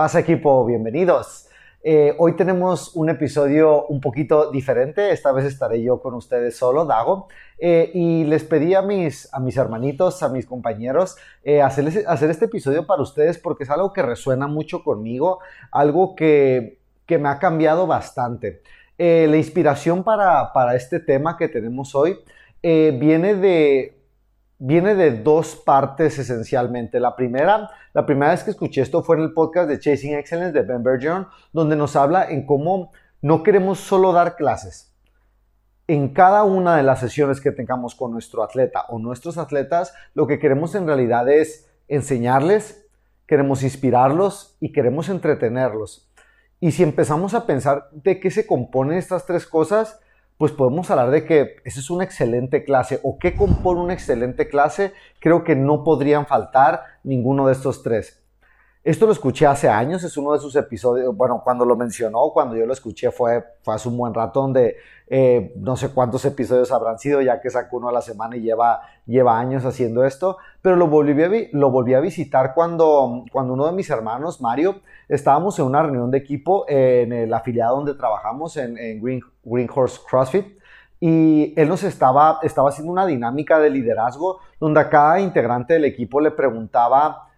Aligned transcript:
pasa 0.00 0.20
equipo? 0.20 0.64
Bienvenidos. 0.64 1.46
Eh, 1.82 2.14
hoy 2.16 2.34
tenemos 2.34 2.96
un 2.96 3.10
episodio 3.10 3.84
un 3.88 4.00
poquito 4.00 4.50
diferente. 4.50 5.10
Esta 5.10 5.30
vez 5.30 5.44
estaré 5.44 5.82
yo 5.82 6.00
con 6.00 6.14
ustedes 6.14 6.56
solo, 6.56 6.86
Dago. 6.86 7.28
Eh, 7.58 7.90
y 7.92 8.24
les 8.24 8.42
pedí 8.44 8.72
a 8.72 8.80
mis, 8.80 9.28
a 9.30 9.40
mis 9.40 9.58
hermanitos, 9.58 10.22
a 10.22 10.30
mis 10.30 10.46
compañeros, 10.46 11.16
eh, 11.44 11.60
hacer 11.60 12.30
este 12.30 12.46
episodio 12.46 12.86
para 12.86 13.02
ustedes 13.02 13.36
porque 13.36 13.64
es 13.64 13.70
algo 13.70 13.92
que 13.92 14.00
resuena 14.00 14.46
mucho 14.46 14.82
conmigo, 14.82 15.40
algo 15.70 16.16
que, 16.16 16.78
que 17.04 17.18
me 17.18 17.28
ha 17.28 17.38
cambiado 17.38 17.86
bastante. 17.86 18.62
la 18.96 19.36
inspiración 19.36 20.02
para, 20.02 20.54
para, 20.54 20.76
este 20.76 20.98
tema 21.00 21.36
que 21.36 21.48
tenemos 21.48 21.94
hoy 21.94 22.18
viene 22.62 23.34
de, 23.34 23.99
viene 24.60 24.94
de 24.94 25.22
dos 25.22 25.56
partes 25.56 26.18
esencialmente. 26.18 27.00
La 27.00 27.16
primera, 27.16 27.70
la 27.94 28.06
primera 28.06 28.30
vez 28.30 28.44
que 28.44 28.50
escuché 28.50 28.82
esto 28.82 29.02
fue 29.02 29.16
en 29.16 29.22
el 29.22 29.32
podcast 29.32 29.68
de 29.68 29.80
Chasing 29.80 30.14
Excellence 30.14 30.52
de 30.52 30.62
Ben 30.62 30.82
Bergeron, 30.82 31.26
donde 31.52 31.76
nos 31.76 31.96
habla 31.96 32.30
en 32.30 32.46
cómo 32.46 32.92
no 33.22 33.42
queremos 33.42 33.80
solo 33.80 34.12
dar 34.12 34.36
clases. 34.36 34.94
En 35.88 36.12
cada 36.12 36.44
una 36.44 36.76
de 36.76 36.82
las 36.82 37.00
sesiones 37.00 37.40
que 37.40 37.52
tengamos 37.52 37.94
con 37.94 38.12
nuestro 38.12 38.42
atleta 38.42 38.84
o 38.90 38.98
nuestros 38.98 39.38
atletas, 39.38 39.94
lo 40.14 40.26
que 40.26 40.38
queremos 40.38 40.74
en 40.74 40.86
realidad 40.86 41.28
es 41.28 41.68
enseñarles, 41.88 42.86
queremos 43.26 43.62
inspirarlos 43.62 44.56
y 44.60 44.72
queremos 44.72 45.08
entretenerlos. 45.08 46.08
Y 46.60 46.72
si 46.72 46.82
empezamos 46.82 47.32
a 47.32 47.46
pensar 47.46 47.88
de 47.92 48.20
qué 48.20 48.30
se 48.30 48.46
componen 48.46 48.98
estas 48.98 49.24
tres 49.24 49.46
cosas, 49.46 50.00
pues 50.40 50.52
podemos 50.52 50.90
hablar 50.90 51.10
de 51.10 51.26
que 51.26 51.56
esa 51.66 51.80
es 51.80 51.90
una 51.90 52.02
excelente 52.02 52.64
clase 52.64 52.98
o 53.02 53.18
qué 53.18 53.36
compone 53.36 53.78
una 53.78 53.92
excelente 53.92 54.48
clase, 54.48 54.94
creo 55.18 55.44
que 55.44 55.54
no 55.54 55.84
podrían 55.84 56.24
faltar 56.24 56.82
ninguno 57.04 57.46
de 57.46 57.52
estos 57.52 57.82
tres. 57.82 58.19
Esto 58.82 59.04
lo 59.04 59.12
escuché 59.12 59.46
hace 59.46 59.68
años, 59.68 60.02
es 60.04 60.16
uno 60.16 60.32
de 60.32 60.38
sus 60.38 60.56
episodios, 60.56 61.14
bueno, 61.14 61.42
cuando 61.44 61.66
lo 61.66 61.76
mencionó, 61.76 62.30
cuando 62.32 62.56
yo 62.56 62.64
lo 62.64 62.72
escuché 62.72 63.10
fue, 63.10 63.44
fue 63.62 63.74
hace 63.74 63.90
un 63.90 63.98
buen 63.98 64.14
rato 64.14 64.40
donde 64.40 64.76
eh, 65.06 65.52
no 65.56 65.76
sé 65.76 65.90
cuántos 65.90 66.24
episodios 66.24 66.72
habrán 66.72 66.98
sido, 66.98 67.20
ya 67.20 67.42
que 67.42 67.50
sacó 67.50 67.76
uno 67.76 67.90
a 67.90 67.92
la 67.92 68.00
semana 68.00 68.38
y 68.38 68.40
lleva, 68.40 68.80
lleva 69.04 69.38
años 69.38 69.66
haciendo 69.66 70.02
esto, 70.06 70.38
pero 70.62 70.76
lo 70.76 70.86
volví 70.86 71.22
a, 71.22 71.30
lo 71.52 71.70
volví 71.70 71.92
a 71.92 72.00
visitar 72.00 72.54
cuando, 72.54 73.24
cuando 73.30 73.52
uno 73.52 73.66
de 73.66 73.72
mis 73.72 73.90
hermanos, 73.90 74.40
Mario, 74.40 74.80
estábamos 75.10 75.58
en 75.58 75.66
una 75.66 75.82
reunión 75.82 76.10
de 76.10 76.16
equipo 76.16 76.64
en 76.66 77.12
el 77.12 77.34
afiliado 77.34 77.76
donde 77.76 77.94
trabajamos, 77.94 78.56
en, 78.56 78.76
Green, 79.02 79.68
Horse 79.74 80.00
CrossFit, 80.08 80.58
y 80.98 81.52
él 81.60 81.68
nos 81.68 81.82
estaba, 81.82 82.38
estaba 82.42 82.70
haciendo 82.70 82.92
una 82.92 83.04
dinámica 83.04 83.58
de 83.58 83.68
liderazgo 83.68 84.38
donde 84.58 84.80
a 84.80 84.88
cada 84.88 85.20
integrante 85.20 85.74
del 85.74 85.84
equipo 85.84 86.18
le 86.18 86.30
preguntaba 86.30 87.29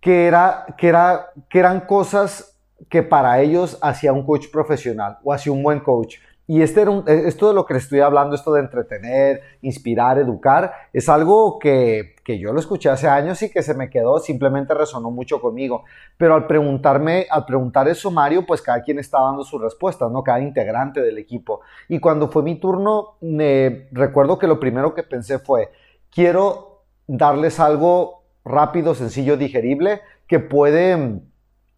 que, 0.00 0.26
era, 0.26 0.66
que, 0.76 0.88
era, 0.88 1.30
que 1.48 1.58
eran 1.58 1.80
cosas 1.80 2.58
que 2.88 3.02
para 3.02 3.40
ellos 3.40 3.78
hacía 3.82 4.12
un 4.12 4.24
coach 4.24 4.46
profesional 4.50 5.18
o 5.24 5.32
hacía 5.32 5.52
un 5.52 5.62
buen 5.62 5.80
coach. 5.80 6.16
Y 6.50 6.62
este 6.62 6.80
era 6.80 7.02
esto 7.06 7.48
de 7.48 7.54
lo 7.54 7.66
que 7.66 7.74
les 7.74 7.82
estoy 7.82 8.00
hablando, 8.00 8.34
esto 8.34 8.54
de 8.54 8.60
entretener, 8.60 9.42
inspirar, 9.60 10.18
educar, 10.18 10.72
es 10.94 11.06
algo 11.10 11.58
que, 11.58 12.14
que, 12.24 12.38
yo 12.38 12.54
lo 12.54 12.58
escuché 12.58 12.88
hace 12.88 13.06
años 13.06 13.42
y 13.42 13.50
que 13.50 13.62
se 13.62 13.74
me 13.74 13.90
quedó, 13.90 14.18
simplemente 14.18 14.72
resonó 14.72 15.10
mucho 15.10 15.42
conmigo. 15.42 15.84
Pero 16.16 16.34
al 16.34 16.46
preguntarme, 16.46 17.26
al 17.28 17.44
preguntar 17.44 17.86
eso, 17.86 18.10
Mario, 18.10 18.46
pues 18.46 18.62
cada 18.62 18.80
quien 18.80 18.98
está 18.98 19.20
dando 19.20 19.44
su 19.44 19.58
respuesta, 19.58 20.08
¿no? 20.08 20.22
Cada 20.22 20.40
integrante 20.40 21.02
del 21.02 21.18
equipo. 21.18 21.60
Y 21.86 21.98
cuando 21.98 22.28
fue 22.30 22.42
mi 22.42 22.58
turno, 22.58 23.16
me 23.20 23.86
recuerdo 23.92 24.38
que 24.38 24.46
lo 24.46 24.58
primero 24.58 24.94
que 24.94 25.02
pensé 25.02 25.38
fue, 25.38 25.70
quiero 26.10 26.80
darles 27.06 27.60
algo 27.60 28.17
rápido, 28.48 28.94
sencillo, 28.94 29.36
digerible, 29.36 30.00
que 30.26 30.40
puede 30.40 31.20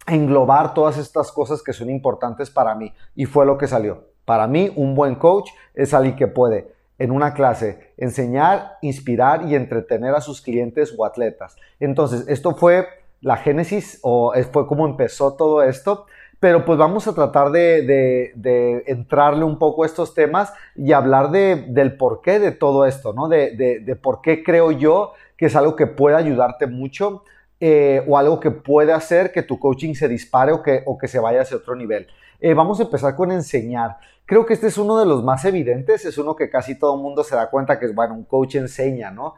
englobar 0.07 0.73
todas 0.73 0.97
estas 0.97 1.31
cosas 1.31 1.61
que 1.61 1.73
son 1.73 1.89
importantes 1.89 2.49
para 2.49 2.75
mí. 2.75 2.93
Y 3.15 3.25
fue 3.25 3.45
lo 3.45 3.57
que 3.57 3.67
salió. 3.67 4.05
Para 4.25 4.47
mí, 4.47 4.71
un 4.75 4.95
buen 4.95 5.15
coach 5.15 5.49
es 5.73 5.93
alguien 5.93 6.15
que 6.15 6.27
puede 6.27 6.73
en 6.97 7.11
una 7.11 7.33
clase 7.33 7.93
enseñar, 7.97 8.77
inspirar 8.81 9.47
y 9.47 9.55
entretener 9.55 10.13
a 10.13 10.21
sus 10.21 10.41
clientes 10.41 10.93
o 10.95 11.05
atletas. 11.05 11.55
Entonces, 11.79 12.25
esto 12.27 12.55
fue 12.55 12.87
la 13.21 13.37
génesis 13.37 13.99
o 14.03 14.33
fue 14.51 14.67
como 14.67 14.85
empezó 14.85 15.33
todo 15.33 15.63
esto. 15.63 16.05
Pero 16.39 16.65
pues 16.65 16.79
vamos 16.79 17.07
a 17.07 17.13
tratar 17.13 17.51
de, 17.51 18.83
entrarle 18.87 19.43
un 19.43 19.59
poco 19.59 19.83
a 19.83 19.85
estos 19.85 20.15
temas 20.15 20.51
y 20.75 20.91
hablar 20.91 21.29
del 21.29 21.97
porqué 21.97 22.39
de 22.39 22.51
todo 22.51 22.85
esto, 22.85 23.13
¿no? 23.13 23.27
De 23.27 23.99
por 24.01 24.21
qué 24.21 24.43
creo 24.43 24.71
yo 24.71 25.13
que 25.41 25.47
es 25.47 25.55
algo 25.55 25.75
que 25.75 25.87
puede 25.87 26.15
ayudarte 26.15 26.67
mucho 26.67 27.23
eh, 27.59 28.05
o 28.07 28.15
algo 28.15 28.39
que 28.39 28.51
puede 28.51 28.93
hacer 28.93 29.31
que 29.31 29.41
tu 29.41 29.57
coaching 29.57 29.95
se 29.95 30.07
dispare 30.07 30.51
o 30.51 30.61
que, 30.61 30.83
o 30.85 30.99
que 30.99 31.07
se 31.07 31.19
vaya 31.19 31.41
hacia 31.41 31.57
otro 31.57 31.75
nivel. 31.75 32.05
Eh, 32.39 32.53
vamos 32.53 32.79
a 32.79 32.83
empezar 32.83 33.15
con 33.15 33.31
enseñar. 33.31 33.97
Creo 34.27 34.45
que 34.45 34.53
este 34.53 34.67
es 34.67 34.77
uno 34.77 34.99
de 34.99 35.07
los 35.07 35.23
más 35.23 35.43
evidentes, 35.45 36.05
es 36.05 36.19
uno 36.19 36.35
que 36.35 36.51
casi 36.51 36.77
todo 36.77 36.93
el 36.93 37.01
mundo 37.01 37.23
se 37.23 37.35
da 37.35 37.49
cuenta 37.49 37.79
que 37.79 37.87
bueno, 37.87 38.13
un 38.13 38.25
coach 38.25 38.53
enseña, 38.53 39.09
¿no? 39.09 39.33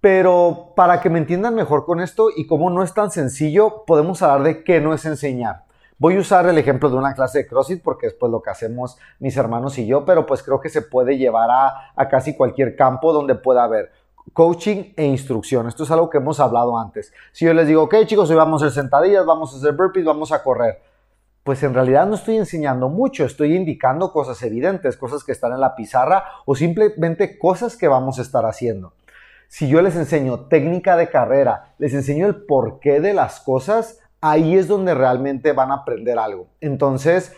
Pero 0.00 0.74
para 0.76 1.00
que 1.00 1.10
me 1.10 1.18
entiendan 1.18 1.56
mejor 1.56 1.86
con 1.86 2.00
esto 2.00 2.28
y 2.30 2.46
como 2.46 2.70
no 2.70 2.84
es 2.84 2.94
tan 2.94 3.10
sencillo, 3.10 3.82
podemos 3.84 4.22
hablar 4.22 4.44
de 4.44 4.62
qué 4.62 4.80
no 4.80 4.94
es 4.94 5.04
enseñar. 5.06 5.64
Voy 5.98 6.14
a 6.14 6.20
usar 6.20 6.46
el 6.46 6.56
ejemplo 6.56 6.88
de 6.88 6.94
una 6.94 7.14
clase 7.14 7.38
de 7.38 7.46
CrossFit 7.48 7.82
porque 7.82 8.06
es 8.06 8.14
pues 8.14 8.30
lo 8.30 8.42
que 8.42 8.50
hacemos 8.50 8.96
mis 9.18 9.36
hermanos 9.36 9.76
y 9.76 9.88
yo, 9.88 10.04
pero 10.04 10.24
pues 10.24 10.44
creo 10.44 10.60
que 10.60 10.68
se 10.68 10.82
puede 10.82 11.18
llevar 11.18 11.50
a, 11.50 11.90
a 11.96 12.08
casi 12.08 12.36
cualquier 12.36 12.76
campo 12.76 13.12
donde 13.12 13.34
pueda 13.34 13.64
haber 13.64 13.90
coaching 14.32 14.92
e 14.96 15.04
instrucción. 15.04 15.68
Esto 15.68 15.84
es 15.84 15.90
algo 15.90 16.10
que 16.10 16.18
hemos 16.18 16.40
hablado 16.40 16.78
antes. 16.78 17.12
Si 17.32 17.44
yo 17.44 17.54
les 17.54 17.66
digo, 17.66 17.82
ok 17.82 17.94
chicos, 18.06 18.30
hoy 18.30 18.36
vamos 18.36 18.62
a 18.62 18.66
hacer 18.66 18.82
sentadillas, 18.82 19.24
vamos 19.24 19.54
a 19.54 19.58
hacer 19.58 19.72
burpees, 19.72 20.04
vamos 20.04 20.32
a 20.32 20.42
correr. 20.42 20.80
Pues 21.42 21.62
en 21.62 21.74
realidad 21.74 22.06
no 22.06 22.16
estoy 22.16 22.36
enseñando 22.36 22.88
mucho, 22.88 23.24
estoy 23.24 23.54
indicando 23.54 24.12
cosas 24.12 24.42
evidentes, 24.42 24.96
cosas 24.96 25.22
que 25.22 25.32
están 25.32 25.52
en 25.52 25.60
la 25.60 25.76
pizarra 25.76 26.24
o 26.44 26.56
simplemente 26.56 27.38
cosas 27.38 27.76
que 27.76 27.88
vamos 27.88 28.18
a 28.18 28.22
estar 28.22 28.44
haciendo. 28.44 28.94
Si 29.48 29.68
yo 29.68 29.80
les 29.80 29.94
enseño 29.94 30.46
técnica 30.46 30.96
de 30.96 31.08
carrera, 31.08 31.74
les 31.78 31.94
enseño 31.94 32.26
el 32.26 32.44
porqué 32.46 33.00
de 33.00 33.14
las 33.14 33.38
cosas, 33.38 34.00
ahí 34.20 34.56
es 34.56 34.66
donde 34.66 34.92
realmente 34.92 35.52
van 35.52 35.70
a 35.70 35.76
aprender 35.76 36.18
algo. 36.18 36.48
Entonces, 36.60 37.32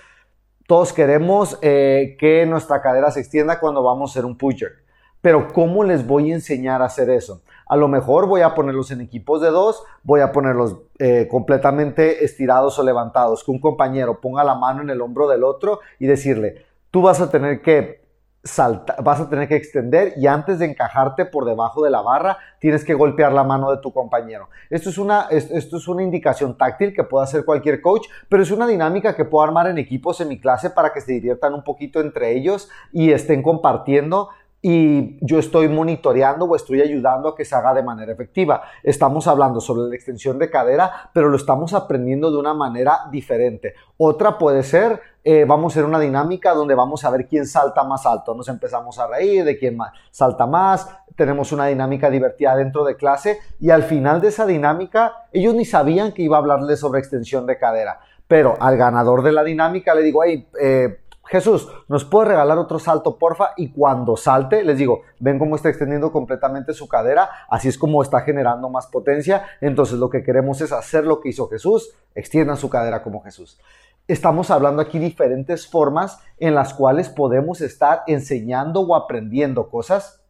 todos 0.66 0.94
queremos 0.94 1.58
eh, 1.60 2.16
que 2.18 2.46
nuestra 2.46 2.80
cadera 2.80 3.10
se 3.10 3.20
extienda 3.20 3.60
cuando 3.60 3.82
vamos 3.82 4.10
a 4.10 4.12
hacer 4.12 4.24
un 4.24 4.38
pusher 4.38 4.87
pero 5.28 5.46
¿cómo 5.52 5.84
les 5.84 6.06
voy 6.06 6.32
a 6.32 6.36
enseñar 6.36 6.80
a 6.80 6.86
hacer 6.86 7.10
eso? 7.10 7.42
A 7.66 7.76
lo 7.76 7.86
mejor 7.86 8.26
voy 8.26 8.40
a 8.40 8.54
ponerlos 8.54 8.90
en 8.92 9.02
equipos 9.02 9.42
de 9.42 9.50
dos, 9.50 9.84
voy 10.02 10.22
a 10.22 10.32
ponerlos 10.32 10.78
eh, 10.98 11.28
completamente 11.30 12.24
estirados 12.24 12.78
o 12.78 12.82
levantados, 12.82 13.44
que 13.44 13.50
un 13.50 13.60
compañero 13.60 14.22
ponga 14.22 14.42
la 14.42 14.54
mano 14.54 14.80
en 14.80 14.88
el 14.88 15.02
hombro 15.02 15.28
del 15.28 15.44
otro 15.44 15.80
y 15.98 16.06
decirle, 16.06 16.64
tú 16.90 17.02
vas 17.02 17.20
a 17.20 17.30
tener 17.30 17.60
que 17.60 18.08
saltar, 18.42 19.04
vas 19.04 19.20
a 19.20 19.28
tener 19.28 19.48
que 19.48 19.56
extender 19.56 20.14
y 20.16 20.26
antes 20.26 20.60
de 20.60 20.64
encajarte 20.64 21.26
por 21.26 21.44
debajo 21.44 21.84
de 21.84 21.90
la 21.90 22.00
barra, 22.00 22.38
tienes 22.58 22.82
que 22.82 22.94
golpear 22.94 23.34
la 23.34 23.44
mano 23.44 23.70
de 23.70 23.82
tu 23.82 23.92
compañero. 23.92 24.48
Esto 24.70 24.88
es 24.88 24.96
una, 24.96 25.26
esto 25.28 25.76
es 25.76 25.88
una 25.88 26.02
indicación 26.02 26.56
táctil 26.56 26.94
que 26.94 27.04
puede 27.04 27.24
hacer 27.24 27.44
cualquier 27.44 27.82
coach, 27.82 28.06
pero 28.30 28.42
es 28.42 28.50
una 28.50 28.66
dinámica 28.66 29.14
que 29.14 29.26
puedo 29.26 29.44
armar 29.44 29.66
en 29.66 29.76
equipos 29.76 30.22
en 30.22 30.28
mi 30.28 30.40
clase 30.40 30.70
para 30.70 30.94
que 30.94 31.02
se 31.02 31.12
diviertan 31.12 31.52
un 31.52 31.64
poquito 31.64 32.00
entre 32.00 32.34
ellos 32.34 32.70
y 32.92 33.10
estén 33.12 33.42
compartiendo 33.42 34.30
y 34.60 35.24
yo 35.24 35.38
estoy 35.38 35.68
monitoreando 35.68 36.44
o 36.44 36.56
estoy 36.56 36.80
ayudando 36.80 37.28
a 37.28 37.36
que 37.36 37.44
se 37.44 37.54
haga 37.54 37.74
de 37.74 37.82
manera 37.82 38.12
efectiva. 38.12 38.62
Estamos 38.82 39.28
hablando 39.28 39.60
sobre 39.60 39.88
la 39.88 39.94
extensión 39.94 40.38
de 40.38 40.50
cadera, 40.50 41.10
pero 41.12 41.28
lo 41.28 41.36
estamos 41.36 41.74
aprendiendo 41.74 42.30
de 42.30 42.38
una 42.38 42.54
manera 42.54 43.02
diferente. 43.10 43.74
Otra 43.96 44.36
puede 44.36 44.64
ser, 44.64 45.00
eh, 45.22 45.44
vamos 45.46 45.72
a 45.72 45.74
hacer 45.74 45.84
una 45.84 46.00
dinámica 46.00 46.54
donde 46.54 46.74
vamos 46.74 47.04
a 47.04 47.10
ver 47.10 47.28
quién 47.28 47.46
salta 47.46 47.84
más 47.84 48.04
alto. 48.04 48.34
Nos 48.34 48.48
empezamos 48.48 48.98
a 48.98 49.06
reír 49.06 49.44
de 49.44 49.56
quién 49.58 49.78
salta 50.10 50.46
más, 50.46 50.88
tenemos 51.14 51.52
una 51.52 51.66
dinámica 51.66 52.10
divertida 52.10 52.56
dentro 52.56 52.84
de 52.84 52.96
clase 52.96 53.38
y 53.60 53.70
al 53.70 53.84
final 53.84 54.20
de 54.20 54.28
esa 54.28 54.44
dinámica 54.46 55.26
ellos 55.32 55.54
ni 55.54 55.64
sabían 55.64 56.12
que 56.12 56.22
iba 56.22 56.36
a 56.36 56.40
hablarles 56.40 56.80
sobre 56.80 56.98
extensión 56.98 57.46
de 57.46 57.58
cadera. 57.58 58.00
Pero 58.26 58.56
al 58.60 58.76
ganador 58.76 59.22
de 59.22 59.32
la 59.32 59.42
dinámica 59.42 59.94
le 59.94 60.02
digo, 60.02 60.22
hey, 60.24 60.48
eh, 60.60 60.98
Jesús, 61.28 61.68
¿nos 61.88 62.06
puede 62.06 62.28
regalar 62.28 62.56
otro 62.56 62.78
salto, 62.78 63.18
porfa? 63.18 63.50
Y 63.56 63.70
cuando 63.70 64.16
salte, 64.16 64.64
les 64.64 64.78
digo, 64.78 65.02
ven 65.18 65.38
cómo 65.38 65.56
está 65.56 65.68
extendiendo 65.68 66.10
completamente 66.10 66.72
su 66.72 66.88
cadera, 66.88 67.28
así 67.50 67.68
es 67.68 67.76
como 67.76 68.02
está 68.02 68.22
generando 68.22 68.70
más 68.70 68.86
potencia. 68.86 69.44
Entonces 69.60 69.98
lo 69.98 70.08
que 70.08 70.22
queremos 70.22 70.62
es 70.62 70.72
hacer 70.72 71.04
lo 71.04 71.20
que 71.20 71.28
hizo 71.28 71.48
Jesús, 71.48 71.94
extiendan 72.14 72.56
su 72.56 72.70
cadera 72.70 73.02
como 73.02 73.22
Jesús. 73.22 73.60
Estamos 74.06 74.50
hablando 74.50 74.80
aquí 74.80 74.98
diferentes 74.98 75.68
formas 75.68 76.18
en 76.38 76.54
las 76.54 76.72
cuales 76.72 77.10
podemos 77.10 77.60
estar 77.60 78.04
enseñando 78.06 78.80
o 78.80 78.96
aprendiendo 78.96 79.68
cosas. 79.68 80.22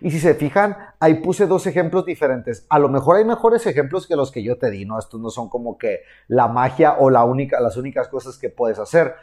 Y 0.00 0.10
si 0.10 0.18
se 0.18 0.34
fijan, 0.34 0.76
ahí 0.98 1.14
puse 1.14 1.46
dos 1.46 1.68
ejemplos 1.68 2.06
diferentes. 2.06 2.66
A 2.70 2.80
lo 2.80 2.88
mejor 2.88 3.16
hay 3.16 3.24
mejores 3.24 3.66
ejemplos 3.66 4.08
que 4.08 4.16
los 4.16 4.32
que 4.32 4.42
yo 4.42 4.58
te 4.58 4.70
di, 4.70 4.84
¿no? 4.84 4.98
Estos 4.98 5.20
no 5.20 5.30
son 5.30 5.48
como 5.48 5.78
que 5.78 6.00
la 6.26 6.48
magia 6.48 6.96
o 6.98 7.08
las 7.08 7.76
únicas 7.76 8.08
cosas 8.08 8.36
que 8.36 8.50
puedes 8.50 8.80
hacer 8.80 9.14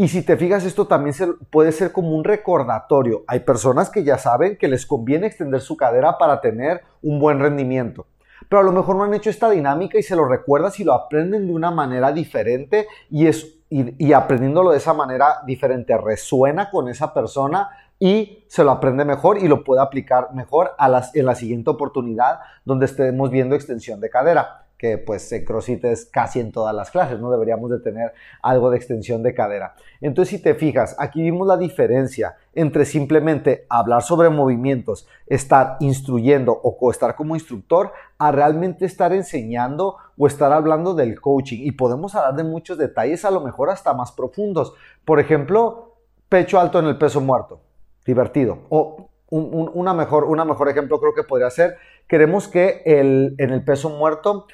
y 0.00 0.06
si 0.06 0.22
te 0.22 0.36
fijas, 0.36 0.64
esto 0.64 0.86
también 0.86 1.12
puede 1.50 1.72
ser 1.72 1.90
como 1.90 2.14
un 2.14 2.22
recordatorio. 2.22 3.24
Hay 3.26 3.40
personas 3.40 3.90
que 3.90 4.04
ya 4.04 4.16
saben 4.16 4.56
que 4.56 4.68
les 4.68 4.86
conviene 4.86 5.26
extender 5.26 5.60
su 5.60 5.76
cadera 5.76 6.16
para 6.18 6.40
tener 6.40 6.82
un 7.02 7.18
buen 7.18 7.40
rendimiento. 7.40 8.06
pero 8.48 8.60
a 8.60 8.64
lo 8.64 8.70
mejor 8.70 8.94
no 8.94 9.02
han 9.02 9.12
hecho 9.12 9.28
esta 9.28 9.50
dinámica 9.50 9.98
y 9.98 10.04
se 10.04 10.14
lo 10.14 10.28
recuerdas 10.28 10.78
y 10.78 10.84
lo 10.84 10.92
aprenden 10.92 11.48
de 11.48 11.52
una 11.52 11.72
manera 11.72 12.12
diferente 12.12 12.86
y, 13.10 13.26
es, 13.26 13.58
y, 13.70 14.12
aprendiéndolo 14.12 14.70
de 14.70 14.78
esa 14.78 14.94
manera 14.94 15.42
diferente 15.44 15.98
resuena 15.98 16.70
con 16.70 16.88
esa 16.88 17.12
persona 17.12 17.68
y 17.98 18.44
se 18.46 18.62
lo 18.62 18.70
aprende 18.70 19.04
mejor 19.04 19.38
y 19.38 19.48
lo 19.48 19.64
puede 19.64 19.82
aplicar 19.82 20.32
mejor 20.32 20.76
en 21.12 21.26
la 21.26 21.34
siguiente 21.34 21.70
oportunidad 21.70 22.38
donde 22.64 22.86
estemos 22.86 23.30
viendo 23.32 23.56
extensión 23.56 24.00
de 24.00 24.08
cadera 24.08 24.67
que 24.78 24.96
pues 24.96 25.30
en 25.32 25.44
CrossFit 25.44 25.84
es 25.84 26.06
casi 26.06 26.38
en 26.38 26.52
todas 26.52 26.74
las 26.74 26.90
clases, 26.90 27.18
¿no? 27.18 27.30
Deberíamos 27.30 27.68
de 27.70 27.80
tener 27.80 28.12
algo 28.42 28.70
de 28.70 28.76
extensión 28.76 29.24
de 29.24 29.34
cadera. 29.34 29.74
Entonces, 30.00 30.36
si 30.36 30.42
te 30.42 30.54
fijas, 30.54 30.94
aquí 30.98 31.20
vimos 31.20 31.48
la 31.48 31.56
diferencia 31.56 32.36
entre 32.54 32.84
simplemente 32.84 33.66
hablar 33.68 34.02
sobre 34.02 34.30
movimientos, 34.30 35.08
estar 35.26 35.76
instruyendo 35.80 36.52
o 36.62 36.90
estar 36.90 37.16
como 37.16 37.34
instructor, 37.34 37.92
a 38.18 38.30
realmente 38.30 38.86
estar 38.86 39.12
enseñando 39.12 39.96
o 40.16 40.26
estar 40.26 40.52
hablando 40.52 40.94
del 40.94 41.20
coaching. 41.20 41.58
Y 41.62 41.72
podemos 41.72 42.14
hablar 42.14 42.36
de 42.36 42.44
muchos 42.44 42.78
detalles, 42.78 43.24
a 43.24 43.30
lo 43.32 43.40
mejor 43.40 43.70
hasta 43.70 43.92
más 43.94 44.12
profundos. 44.12 44.74
Por 45.04 45.18
ejemplo, 45.18 45.96
pecho 46.28 46.60
alto 46.60 46.78
en 46.78 46.86
el 46.86 46.98
peso 46.98 47.20
muerto. 47.20 47.60
Divertido. 48.06 48.60
O 48.70 49.08
un, 49.30 49.70
una 49.74 49.94
mejor, 49.94 50.24
una 50.24 50.44
mejor 50.44 50.68
ejemplo 50.68 51.00
creo 51.00 51.14
que 51.14 51.22
podría 51.22 51.50
ser, 51.50 51.76
queremos 52.06 52.48
que 52.48 52.82
el, 52.84 53.34
en 53.38 53.50
el 53.50 53.64
peso 53.64 53.90
muerto 53.90 54.46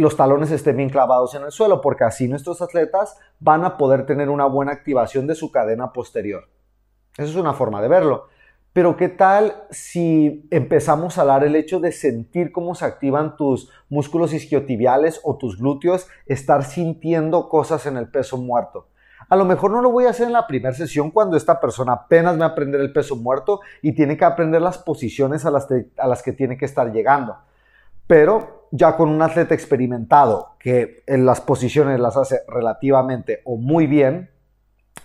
los 0.00 0.16
talones 0.16 0.50
estén 0.50 0.76
bien 0.76 0.88
clavados 0.88 1.34
en 1.34 1.42
el 1.42 1.52
suelo, 1.52 1.80
porque 1.80 2.04
así 2.04 2.28
nuestros 2.28 2.62
atletas 2.62 3.18
van 3.40 3.64
a 3.64 3.76
poder 3.76 4.06
tener 4.06 4.30
una 4.30 4.46
buena 4.46 4.72
activación 4.72 5.26
de 5.26 5.34
su 5.34 5.52
cadena 5.52 5.92
posterior. 5.92 6.48
Esa 7.14 7.28
es 7.28 7.36
una 7.36 7.52
forma 7.52 7.82
de 7.82 7.88
verlo. 7.88 8.28
Pero 8.72 8.96
¿qué 8.96 9.10
tal 9.10 9.64
si 9.70 10.48
empezamos 10.50 11.18
a 11.18 11.20
hablar 11.20 11.44
el 11.44 11.56
hecho 11.56 11.78
de 11.78 11.92
sentir 11.92 12.52
cómo 12.52 12.74
se 12.74 12.86
activan 12.86 13.36
tus 13.36 13.68
músculos 13.90 14.32
isquiotibiales 14.32 15.20
o 15.24 15.36
tus 15.36 15.58
glúteos, 15.58 16.08
estar 16.24 16.64
sintiendo 16.64 17.50
cosas 17.50 17.84
en 17.84 17.98
el 17.98 18.08
peso 18.08 18.38
muerto? 18.38 18.88
A 19.28 19.36
lo 19.36 19.44
mejor 19.44 19.70
no 19.72 19.82
lo 19.82 19.90
voy 19.90 20.06
a 20.06 20.10
hacer 20.10 20.26
en 20.26 20.32
la 20.32 20.46
primera 20.46 20.74
sesión 20.74 21.10
cuando 21.10 21.36
esta 21.36 21.60
persona 21.60 21.92
apenas 21.92 22.36
me 22.36 22.44
aprender 22.46 22.80
el 22.80 22.94
peso 22.94 23.14
muerto 23.14 23.60
y 23.82 23.92
tiene 23.92 24.16
que 24.16 24.24
aprender 24.24 24.62
las 24.62 24.78
posiciones 24.78 25.44
a 25.44 25.50
las, 25.50 25.68
a 25.98 26.06
las 26.06 26.22
que 26.22 26.32
tiene 26.32 26.56
que 26.56 26.64
estar 26.64 26.90
llegando. 26.92 27.36
Pero 28.06 28.61
ya 28.72 28.96
con 28.96 29.10
un 29.10 29.20
atleta 29.20 29.54
experimentado 29.54 30.56
que 30.58 31.04
en 31.06 31.26
las 31.26 31.42
posiciones 31.42 32.00
las 32.00 32.16
hace 32.16 32.40
relativamente 32.48 33.42
o 33.44 33.56
muy 33.56 33.86
bien 33.86 34.30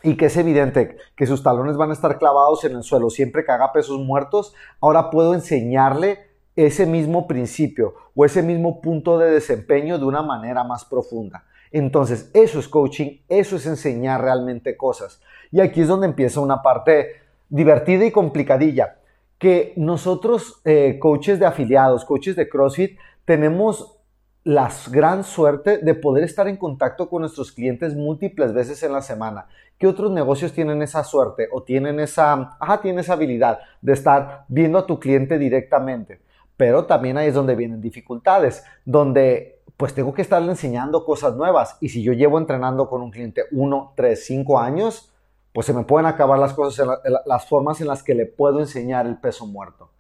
y 0.04 0.16
que 0.16 0.28
es 0.28 0.38
evidente 0.38 0.98
que 1.18 1.28
sus 1.28 1.44
talones 1.44 1.76
van 1.76 1.90
a 1.90 1.94
estar 1.94 2.18
clavados 2.18 2.64
en 2.64 2.78
el 2.78 2.84
suelo 2.84 3.10
siempre 3.10 3.44
que 3.44 3.52
haga 3.52 3.74
pesos 3.74 4.00
muertos, 4.00 4.54
ahora 4.80 5.10
puedo 5.10 5.34
enseñarle 5.34 6.20
ese 6.56 6.86
mismo 6.86 7.28
principio 7.28 7.94
o 8.16 8.24
ese 8.24 8.42
mismo 8.42 8.82
punto 8.82 9.20
de 9.20 9.32
desempeño 9.32 10.00
de 10.00 10.06
una 10.06 10.22
manera 10.22 10.64
más 10.64 10.86
profunda. 10.86 11.44
Entonces, 11.70 12.32
eso 12.34 12.60
es 12.60 12.70
coaching, 12.70 13.18
eso 13.28 13.58
es 13.58 13.66
enseñar 13.66 14.22
realmente 14.22 14.78
cosas. 14.78 15.22
Y 15.52 15.60
aquí 15.60 15.82
es 15.82 15.90
donde 15.90 16.08
empieza 16.08 16.40
una 16.40 16.62
parte 16.62 17.22
divertida 17.50 18.06
y 18.06 18.12
complicadilla, 18.12 18.98
que 19.38 19.74
nosotros, 19.76 20.62
eh, 20.66 20.98
coaches 21.00 21.40
de 21.40 21.46
afiliados, 21.46 22.06
coaches 22.06 22.36
de 22.36 22.50
CrossFit, 22.50 22.98
tenemos 23.28 24.00
la 24.46 24.72
gran 24.90 25.26
suerte 25.26 25.80
de 25.80 25.96
poder 25.96 26.24
estar 26.24 26.48
en 26.48 26.56
contacto 26.56 27.10
con 27.10 27.24
nuestros 27.24 27.52
clientes 27.52 27.94
múltiples 27.94 28.54
veces 28.54 28.82
en 28.84 28.94
la 28.94 29.02
semana. 29.02 29.50
¿Qué 29.78 29.86
otros 29.86 30.12
negocios 30.12 30.54
tienen 30.54 30.82
esa 30.82 31.04
suerte 31.04 31.50
o 31.52 31.62
tienen 31.62 32.00
esa, 32.00 32.56
ajá, 32.58 32.80
tienen 32.80 33.02
esa 33.02 33.14
habilidad 33.14 33.60
de 33.82 33.92
estar 33.92 34.46
viendo 34.48 34.80
a 34.80 34.86
tu 34.86 34.98
cliente 34.98 35.38
directamente? 35.38 36.22
Pero 36.56 36.86
también 36.86 37.18
ahí 37.18 37.28
es 37.28 37.34
donde 37.34 37.58
vienen 37.58 37.82
dificultades, 37.82 38.64
donde 38.86 39.62
pues 39.76 39.94
tengo 39.94 40.14
que 40.14 40.22
estarle 40.22 40.50
enseñando 40.50 41.04
cosas 41.04 41.36
nuevas. 41.36 41.76
Y 41.82 41.90
si 41.90 42.02
yo 42.02 42.14
llevo 42.14 42.38
entrenando 42.38 42.90
con 42.90 43.02
un 43.02 43.12
cliente 43.12 43.44
uno, 43.52 43.92
tres, 43.98 44.26
cinco 44.26 44.58
años, 44.58 45.14
pues 45.52 45.68
se 45.68 45.74
me 45.74 45.84
pueden 45.84 46.06
acabar 46.06 46.40
las 46.40 46.54
cosas, 46.54 46.88
las 47.26 47.46
formas 47.46 47.82
en 47.82 47.88
las 47.88 48.04
que 48.04 48.16
le 48.16 48.26
puedo 48.26 48.62
enseñar 48.62 49.06
el 49.06 49.18
peso 49.18 49.46
muerto. 49.46 49.92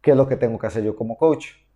¿Qué 0.00 0.12
es 0.12 0.16
lo 0.16 0.26
que 0.26 0.36
tengo 0.36 0.58
que 0.58 0.66
hacer 0.66 0.82
yo 0.82 0.96
como 0.96 1.18
coach? 1.18 1.67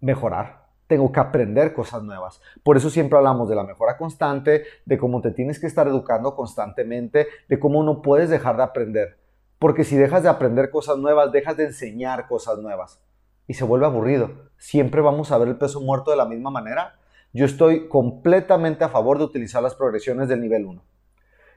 Mejorar. 0.00 0.66
Tengo 0.86 1.10
que 1.10 1.20
aprender 1.20 1.72
cosas 1.72 2.02
nuevas. 2.02 2.40
Por 2.62 2.76
eso 2.76 2.90
siempre 2.90 3.18
hablamos 3.18 3.48
de 3.48 3.56
la 3.56 3.64
mejora 3.64 3.96
constante, 3.96 4.64
de 4.84 4.98
cómo 4.98 5.20
te 5.20 5.32
tienes 5.32 5.58
que 5.58 5.66
estar 5.66 5.88
educando 5.88 6.36
constantemente, 6.36 7.26
de 7.48 7.58
cómo 7.58 7.82
no 7.82 8.02
puedes 8.02 8.30
dejar 8.30 8.56
de 8.56 8.62
aprender. 8.62 9.18
Porque 9.58 9.84
si 9.84 9.96
dejas 9.96 10.22
de 10.22 10.28
aprender 10.28 10.70
cosas 10.70 10.98
nuevas, 10.98 11.32
dejas 11.32 11.56
de 11.56 11.64
enseñar 11.64 12.28
cosas 12.28 12.58
nuevas. 12.58 13.00
Y 13.48 13.54
se 13.54 13.64
vuelve 13.64 13.86
aburrido. 13.86 14.30
Siempre 14.58 15.00
vamos 15.00 15.32
a 15.32 15.38
ver 15.38 15.48
el 15.48 15.56
peso 15.56 15.80
muerto 15.80 16.10
de 16.10 16.16
la 16.16 16.26
misma 16.26 16.50
manera. 16.50 16.98
Yo 17.32 17.44
estoy 17.44 17.88
completamente 17.88 18.84
a 18.84 18.88
favor 18.88 19.18
de 19.18 19.24
utilizar 19.24 19.62
las 19.62 19.74
progresiones 19.74 20.28
del 20.28 20.40
nivel 20.40 20.66
1. 20.66 20.82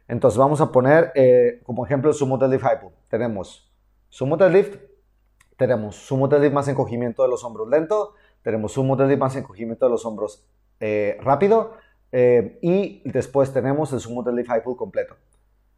Entonces 0.09 0.38
vamos 0.39 0.59
a 0.59 0.71
poner 0.71 1.12
eh, 1.13 1.62
como 1.63 1.86
ejemplo 1.86 2.09
el 2.09 2.15
sumo 2.15 2.38
deadlift 2.38 2.63
high 2.63 2.80
Tenemos 3.09 3.71
sumo 4.09 4.38
deadlift, 4.38 4.75
tenemos 5.56 5.95
sumo 5.95 6.27
deadlift 6.27 6.53
más 6.53 6.68
encogimiento 6.68 7.21
de 7.21 7.30
los 7.30 7.44
hombros 7.44 7.69
lento, 7.69 8.15
tenemos 8.44 8.77
un 8.77 8.88
modelo 8.88 9.09
de 9.09 9.18
más 9.18 9.36
encogimiento 9.36 9.86
de 9.86 9.91
los 9.91 10.06
hombros 10.06 10.44
eh, 10.80 11.18
rápido 11.21 11.74
eh, 12.12 12.57
y 12.62 13.01
después 13.09 13.53
tenemos 13.53 13.91
el 13.94 14.00
sumo 14.00 14.24
deadlift 14.24 14.50
high 14.50 14.63
pull 14.63 14.77
completo. 14.77 15.15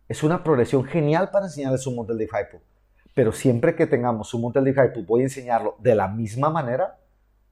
Es 0.07 0.23
una 0.23 0.43
progresión 0.43 0.83
genial 0.83 1.29
para 1.31 1.45
enseñar 1.45 1.73
el 1.73 1.79
sumo 1.79 2.05
deadlift 2.05 2.31
high 2.31 2.49
pull, 2.49 2.61
pero 3.13 3.31
siempre 3.31 3.75
que 3.75 3.87
tengamos 3.87 4.29
sumo 4.29 4.51
deadlift 4.51 4.77
high 4.77 4.93
pull 4.93 5.05
voy 5.05 5.21
a 5.21 5.23
enseñarlo 5.23 5.75
de 5.79 5.95
la 5.95 6.07
misma 6.07 6.49
manera, 6.49 6.99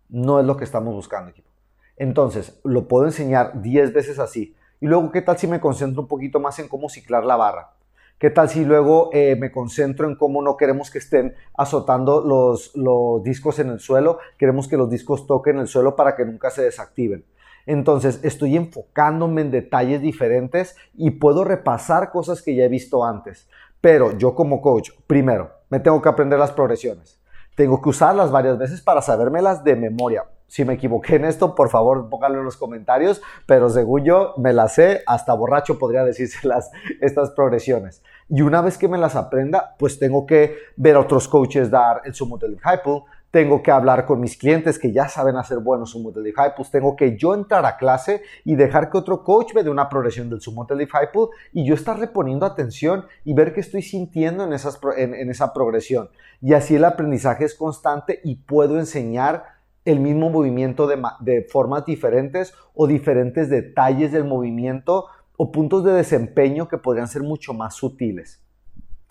no 0.10 0.40
es 0.40 0.46
lo 0.46 0.58
que 0.58 0.64
estamos 0.64 0.94
buscando, 0.94 1.32
equipo. 1.32 1.50
Entonces, 1.98 2.60
lo 2.64 2.88
puedo 2.88 3.06
enseñar 3.06 3.62
10 3.62 3.94
veces 3.94 4.20
así. 4.20 4.56
Y 4.80 4.88
luego, 4.88 5.12
¿qué 5.12 5.22
tal 5.22 5.38
si 5.38 5.48
me 5.48 5.60
concentro 5.60 6.02
un 6.02 6.08
poquito 6.08 6.40
más 6.40 6.58
en 6.60 6.70
cómo 6.70 6.90
ciclar 6.90 7.26
la 7.26 7.36
barra? 7.36 7.74
¿Qué 8.20 8.30
tal 8.30 8.50
si 8.50 8.66
luego 8.66 9.10
eh, 9.14 9.38
me 9.40 9.50
concentro 9.50 10.06
en 10.06 10.18
cómo 10.18 10.42
no 10.42 10.58
queremos 10.58 10.92
que 10.92 10.98
estén 10.98 11.36
azotando 11.58 12.20
los, 12.20 12.76
los 12.76 13.24
discos 13.24 13.60
en 13.60 13.70
el 13.70 13.80
suelo? 13.80 14.20
Queremos 14.38 14.68
que 14.68 14.76
los 14.76 14.90
discos 14.90 15.26
toquen 15.26 15.58
el 15.58 15.68
suelo 15.68 15.96
para 15.96 16.18
que 16.18 16.26
nunca 16.26 16.50
se 16.50 16.64
desactiven. 16.64 17.24
Entonces, 17.66 18.20
estoy 18.24 18.58
enfocándome 18.58 19.40
en 19.40 19.52
detalles 19.52 20.02
diferentes 20.02 20.76
y 20.98 21.12
puedo 21.12 21.46
repasar 21.46 22.12
cosas 22.12 22.42
que 22.42 22.56
ya 22.56 22.66
he 22.66 22.68
visto 22.68 23.06
antes. 23.06 23.48
Pero 23.80 24.18
yo 24.18 24.36
como 24.36 24.62
coach, 24.62 24.90
primero, 25.08 25.52
me 25.70 25.80
tengo 25.80 26.02
que 26.02 26.10
aprender 26.10 26.40
las 26.40 26.52
progresiones. 26.52 27.22
Tengo 27.56 27.82
que 27.82 27.88
usarlas 27.88 28.32
varias 28.32 28.58
veces 28.58 28.82
para 28.82 29.02
sabérmelas 29.02 29.64
de 29.64 29.78
memoria. 29.78 30.26
Si 30.50 30.66
me 30.66 30.74
equivoqué 30.74 31.16
en 31.16 31.26
esto, 31.26 31.54
por 31.56 31.70
favor, 31.70 32.10
pónganlo 32.10 32.40
en 32.40 32.46
los 32.46 32.58
comentarios, 32.58 33.22
pero 33.46 33.70
según 33.70 34.04
yo 34.04 34.34
me 34.38 34.52
las 34.52 34.74
sé, 34.74 35.04
hasta 35.06 35.34
borracho 35.34 35.78
podría 35.78 36.04
decírselas 36.04 36.72
estas 37.02 37.30
progresiones. 37.30 38.02
Y 38.28 38.42
una 38.42 38.62
vez 38.62 38.78
que 38.78 38.88
me 38.88 38.98
las 38.98 39.16
aprenda, 39.16 39.76
pues 39.78 40.00
tengo 40.00 40.26
que 40.26 40.58
ver 40.76 40.98
otros 40.98 41.28
coaches 41.28 41.70
dar 41.70 42.02
el 42.04 42.16
sumo 42.16 42.38
del 42.40 42.58
pull, 42.84 43.04
tengo 43.32 43.62
que 43.62 43.70
hablar 43.70 44.06
con 44.06 44.20
mis 44.20 44.36
clientes 44.36 44.80
que 44.80 44.92
ya 44.92 45.08
saben 45.08 45.36
hacer 45.36 45.60
buenos 45.60 45.92
sumo 45.92 46.12
del 46.12 46.34
high 46.34 46.56
pull, 46.56 46.66
tengo 46.72 46.96
que 46.96 47.16
yo 47.16 47.36
entrar 47.36 47.64
a 47.66 47.78
clase 47.78 48.24
y 48.44 48.56
dejar 48.56 48.90
que 48.90 48.98
otro 48.98 49.24
coach 49.24 49.54
me 49.54 49.64
dé 49.64 49.70
una 49.70 49.88
progresión 49.88 50.32
del 50.32 50.42
sumo 50.42 50.66
del 50.66 50.88
pull 51.14 51.30
y 51.54 51.64
yo 51.64 51.76
estar 51.76 52.00
reponiendo 52.00 52.48
atención 52.48 53.06
y 53.24 53.34
ver 53.36 53.54
qué 53.54 53.60
estoy 53.60 53.84
sintiendo 53.84 54.44
en, 54.44 54.54
esas, 54.54 54.80
en 54.98 55.30
esa 55.30 55.54
progresión. 55.54 56.10
Y 56.42 56.54
así 56.54 56.76
el 56.76 56.86
aprendizaje 56.86 57.46
es 57.46 57.54
constante 57.54 58.20
y 58.24 58.36
puedo 58.36 58.80
enseñar 58.80 59.59
el 59.86 60.00
mismo 60.00 60.30
movimiento 60.30 60.88
de, 60.88 61.48
formas 61.50 61.86
diferentes 61.86 62.54
o 62.74 62.88
diferentes 62.88 63.50
detalles 63.50 64.12
del 64.12 64.26
movimiento 64.26 65.08
o 65.38 65.52
puntos 65.52 65.84
de 65.84 65.94
desempeño 65.94 66.68
que 66.68 66.78
podrían 66.78 67.08
ser 67.08 67.24
mucho 67.24 67.54
más 67.54 67.76
sutiles. 67.76 68.42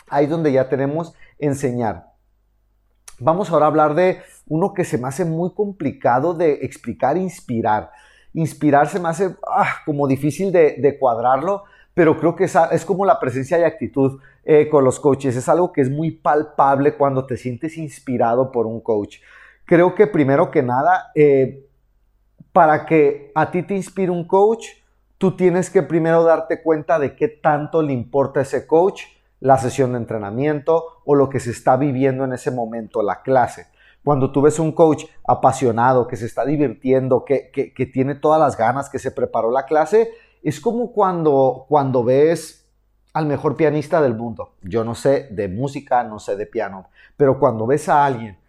Ahí 0.07 0.25
es 0.25 0.29
donde 0.29 0.51
ya 0.51 0.69
tenemos 0.69 1.13
enseñar. 1.37 2.13
Vamos 3.19 3.51
ahora 3.51 3.65
a 3.65 3.69
hablar 3.69 3.95
de 3.95 4.21
uno 4.47 4.73
que 4.73 4.85
se 4.85 4.97
me 4.97 5.07
hace 5.07 5.25
muy 5.25 5.53
complicado 5.53 6.33
de 6.33 6.59
explicar, 6.61 7.17
inspirar. 7.17 7.91
Inspirar 8.33 8.87
se 8.87 8.99
me 8.99 9.09
hace 9.09 9.35
ah, 9.47 9.77
como 9.85 10.07
difícil 10.07 10.51
de, 10.51 10.97
cuadrarlo, 10.99 11.63
pero 11.93 12.17
creo 12.17 12.35
que 12.35 12.45
es, 12.45 12.85
como 12.85 13.05
la 13.05 13.19
presencia 13.19 13.59
y 13.59 13.63
actitud 13.63 14.21
eh, 14.45 14.69
con 14.69 14.85
los 14.85 14.99
coaches. 14.99 15.35
Es 15.35 15.49
algo 15.49 15.73
que 15.73 15.81
es 15.81 15.89
muy 15.89 16.11
palpable 16.11 16.95
cuando 16.95 17.25
te 17.25 17.37
sientes 17.37 17.77
inspirado 17.77 18.51
por 18.51 18.65
un 18.65 18.79
coach 18.79 19.17
creo 19.69 19.93
que 19.93 20.07
primero 20.07 20.49
que 20.49 20.63
nada, 20.63 21.11
eh, 21.13 21.69
para 22.51 22.87
que 22.87 23.31
a 23.35 23.51
ti 23.51 23.61
te 23.61 23.75
inspire 23.75 24.09
un 24.09 24.25
coach, 24.25 24.65
tú 25.19 25.35
tienes 25.35 25.69
que 25.69 25.83
primero 25.83 26.23
darte 26.23 26.63
cuenta 26.63 26.97
de 26.97 27.15
qué 27.15 27.27
tanto 27.27 27.83
le 27.83 27.93
importa 27.93 28.39
a 28.39 28.43
ese 28.43 28.65
coach 28.65 29.03
la 29.39 29.59
sesión 29.59 29.91
de 29.91 29.99
entrenamiento 29.99 31.03
o 31.05 31.13
lo 31.13 31.29
que 31.29 31.39
se 31.39 31.51
está 31.51 31.77
viviendo 31.77 32.23
en 32.23 32.33
ese 32.33 32.49
momento, 32.49 33.03
la 33.03 33.21
clase. 33.21 33.67
Cuando 34.03 34.31
tú 34.31 34.41
ves 34.41 34.57
un 34.57 34.71
coach 34.71 35.05
apasionado, 35.27 36.07
que 36.07 36.17
se 36.17 36.25
está 36.25 36.45
divirtiendo, 36.45 37.23
que, 37.23 37.51
que, 37.51 37.85
tiene 37.85 38.15
todas 38.15 38.41
las 38.41 38.57
ganas, 38.57 38.89
que 38.89 38.97
se 38.97 39.11
preparó 39.11 39.51
la 39.51 39.67
clase, 39.67 40.09
es 40.41 40.59
como 40.59 40.93
cuando, 40.93 41.67
cuando 41.69 42.03
ves 42.03 42.67
al 43.13 43.27
mejor 43.27 43.55
pianista 43.55 44.01
del 44.01 44.15
mundo. 44.15 44.53
Yo 44.63 44.83
no 44.83 44.95
sé 44.95 45.27
de 45.29 45.47
música, 45.47 46.03
no 46.03 46.17
sé 46.17 46.35
de 46.35 46.47
piano, 46.47 46.87
pero 47.15 47.37
cuando 47.37 47.67
ves 47.67 47.87
a 47.87 48.03
alguien 48.03 48.39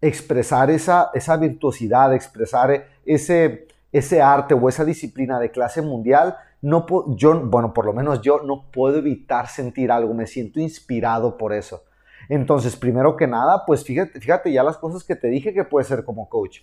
expresar 0.00 0.70
esa, 0.70 1.10
esa 1.14 1.36
virtuosidad, 1.36 2.14
expresar 2.14 2.86
ese, 3.04 3.68
ese 3.92 4.22
arte 4.22 4.54
o 4.54 4.68
esa 4.68 4.84
disciplina 4.84 5.40
de 5.40 5.50
clase 5.50 5.82
mundial, 5.82 6.36
no 6.60 6.86
yo, 7.16 7.40
bueno, 7.40 7.72
por 7.72 7.84
lo 7.84 7.92
menos 7.92 8.20
yo 8.20 8.42
no 8.42 8.70
puedo 8.70 8.98
evitar 8.98 9.48
sentir 9.48 9.90
algo, 9.92 10.14
me 10.14 10.26
siento 10.26 10.60
inspirado 10.60 11.36
por 11.36 11.52
eso. 11.52 11.84
Entonces, 12.28 12.76
primero 12.76 13.16
que 13.16 13.26
nada, 13.26 13.64
pues 13.64 13.84
fíjate, 13.84 14.20
fíjate 14.20 14.52
ya 14.52 14.62
las 14.62 14.76
cosas 14.76 15.04
que 15.04 15.16
te 15.16 15.28
dije 15.28 15.54
que 15.54 15.64
puedes 15.64 15.88
ser 15.88 16.04
como 16.04 16.28
coach. 16.28 16.60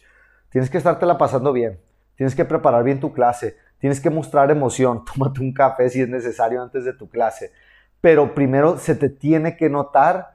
Tienes 0.49 0.69
que 0.69 0.77
estártela 0.77 1.17
pasando 1.17 1.51
bien, 1.53 1.79
tienes 2.15 2.35
que 2.35 2.45
preparar 2.45 2.83
bien 2.83 2.99
tu 2.99 3.13
clase, 3.13 3.57
tienes 3.79 3.99
que 3.99 4.09
mostrar 4.09 4.51
emoción, 4.51 5.03
tómate 5.13 5.41
un 5.41 5.53
café 5.53 5.89
si 5.89 6.01
es 6.01 6.09
necesario 6.09 6.61
antes 6.61 6.85
de 6.85 6.93
tu 6.93 7.09
clase, 7.09 7.51
pero 7.99 8.35
primero 8.35 8.77
se 8.77 8.95
te 8.95 9.09
tiene 9.09 9.57
que 9.57 9.69
notar 9.69 10.34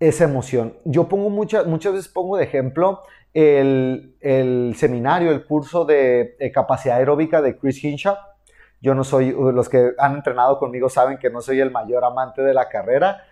esa 0.00 0.24
emoción. 0.24 0.76
Yo 0.84 1.08
pongo 1.08 1.30
muchas, 1.30 1.66
muchas 1.66 1.92
veces 1.92 2.08
pongo 2.08 2.36
de 2.36 2.44
ejemplo 2.44 3.02
el, 3.32 4.16
el 4.20 4.74
seminario, 4.76 5.30
el 5.30 5.44
curso 5.44 5.84
de, 5.84 6.36
capacidad 6.54 6.96
aeróbica 6.96 7.42
de 7.42 7.56
Chris 7.56 7.82
Hinshaw. 7.82 8.16
Yo 8.80 8.94
no 8.94 9.04
soy, 9.04 9.32
los 9.32 9.68
que 9.68 9.92
han 9.98 10.16
entrenado 10.16 10.58
conmigo 10.58 10.88
saben 10.88 11.18
que 11.18 11.30
no 11.30 11.40
soy 11.40 11.60
el 11.60 11.70
mayor 11.70 12.04
amante 12.04 12.42
de 12.42 12.54
la 12.54 12.68
carrera. 12.68 13.24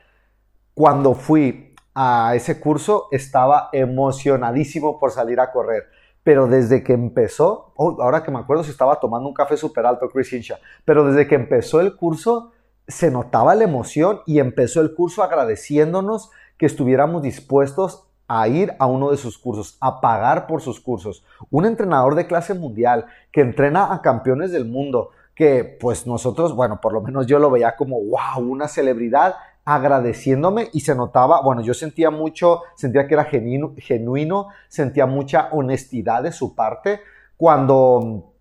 Cuando 0.75 1.15
fui 1.15 1.75
a 1.95 2.35
ese 2.35 2.59
curso 2.59 3.09
estaba 3.13 3.69
emocionadísimo 3.73 4.99
por 4.99 5.11
salir 5.11 5.41
a 5.41 5.53
correr. 5.53 5.85
Pero 6.23 6.47
desde 6.47 6.83
que 6.83 6.95
empezó, 6.95 7.73
oh, 7.77 7.97
ahora 8.01 8.23
que 8.23 8.31
me 8.31 8.39
acuerdo 8.39 8.65
si 8.65 8.71
estaba 8.71 8.99
tomando 8.99 9.29
un 9.29 9.35
café 9.35 9.57
súper 9.59 9.85
alto 9.85 10.09
Chris 10.09 10.33
Hinshaw, 10.33 10.59
pero 10.85 11.07
desde 11.07 11.29
que 11.29 11.35
empezó 11.35 11.81
el 11.81 11.97
curso 11.97 12.53
se 12.87 13.11
notaba 13.11 13.55
la 13.55 13.65
emoción 13.65 14.21
y 14.27 14.39
empezó 14.39 14.81
el 14.81 14.95
curso 14.95 15.23
agradeciéndonos 15.23 16.31
estuviéramos 16.65 17.23
dispuestos 17.23 18.05
a 18.29 18.49
ir 18.49 18.75
a 18.79 18.87
uno 18.87 19.11
de 19.11 19.17
sus 19.17 19.39
cursos, 19.39 19.77
a 19.81 20.01
pagar 20.01 20.47
por 20.47 20.63
sus 20.63 20.81
cursos. 20.81 21.25
Un 21.51 21.67
entrenador 21.67 22.15
de 22.15 22.27
clase 22.27 22.55
mundial 22.55 23.07
que 23.31 23.43
entrena 23.43 23.93
a 23.93 24.01
campeones 24.01 24.51
del 24.51 24.65
mundo, 24.65 25.11
que 25.35 25.77
pues 25.81 26.07
nosotros, 26.07 26.55
bueno, 26.55 26.81
por 26.81 26.93
lo 26.93 27.01
menos 27.01 27.27
yo 27.27 27.39
lo 27.39 27.51
veía 27.51 27.77
como, 27.77 27.97
wow, 27.97 28.39
una 28.39 28.69
celebridad 28.69 29.35
agradeciéndome 29.65 30.69
y 30.73 30.81
se 30.81 30.95
notaba, 30.95 31.41
bueno, 31.41 31.63
yo 31.63 31.75
sentía 31.75 32.11
mucho, 32.11 32.63
sentía 32.77 33.07
que 33.07 33.15
era 33.15 33.25
genuino, 33.25 33.73
genuino 33.79 34.49
sentía 34.69 35.07
mucha 35.07 35.49
honestidad 35.53 36.23
de 36.23 36.33
su 36.33 36.55
parte 36.55 37.01
cuando 37.37 38.34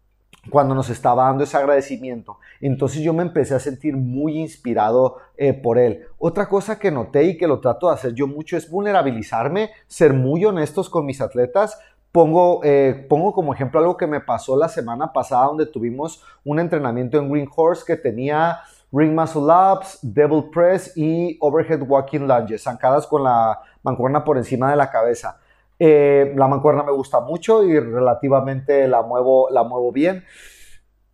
cuando 0.49 0.75
nos 0.75 0.89
estaba 0.89 1.25
dando 1.25 1.43
ese 1.43 1.57
agradecimiento. 1.57 2.37
Entonces 2.59 3.01
yo 3.01 3.13
me 3.13 3.23
empecé 3.23 3.55
a 3.55 3.59
sentir 3.59 3.95
muy 3.95 4.39
inspirado 4.39 5.17
eh, 5.37 5.53
por 5.53 5.77
él. 5.77 6.05
Otra 6.17 6.47
cosa 6.47 6.79
que 6.79 6.91
noté 6.91 7.23
y 7.23 7.37
que 7.37 7.47
lo 7.47 7.59
trato 7.59 7.87
de 7.87 7.93
hacer 7.93 8.13
yo 8.13 8.27
mucho 8.27 8.57
es 8.57 8.69
vulnerabilizarme, 8.69 9.71
ser 9.87 10.13
muy 10.13 10.43
honestos 10.45 10.89
con 10.89 11.05
mis 11.05 11.21
atletas. 11.21 11.79
Pongo, 12.11 12.61
eh, 12.63 13.05
pongo 13.09 13.33
como 13.33 13.53
ejemplo 13.53 13.79
algo 13.79 13.97
que 13.97 14.05
me 14.05 14.19
pasó 14.19 14.55
la 14.55 14.69
semana 14.69 15.13
pasada 15.13 15.47
donde 15.47 15.65
tuvimos 15.65 16.21
un 16.43 16.59
entrenamiento 16.59 17.17
en 17.17 17.31
Green 17.31 17.49
Horse 17.55 17.83
que 17.87 17.95
tenía 17.95 18.59
ring 18.91 19.15
muscle 19.15 19.41
ups, 19.41 19.97
devil 20.03 20.49
press 20.51 20.95
y 20.95 21.35
overhead 21.41 21.81
walking 21.81 22.27
lunges, 22.27 22.63
zancadas 22.63 23.07
con 23.07 23.23
la 23.23 23.59
mancuerna 23.81 24.23
por 24.23 24.37
encima 24.37 24.69
de 24.69 24.77
la 24.77 24.91
cabeza. 24.91 25.39
Eh, 25.85 26.31
la 26.37 26.47
mancuerna 26.47 26.81
me 26.83 26.93
gusta 26.93 27.19
mucho 27.19 27.65
y 27.65 27.77
relativamente 27.77 28.87
la 28.87 29.01
muevo, 29.01 29.49
la 29.49 29.63
muevo 29.63 29.91
bien. 29.91 30.23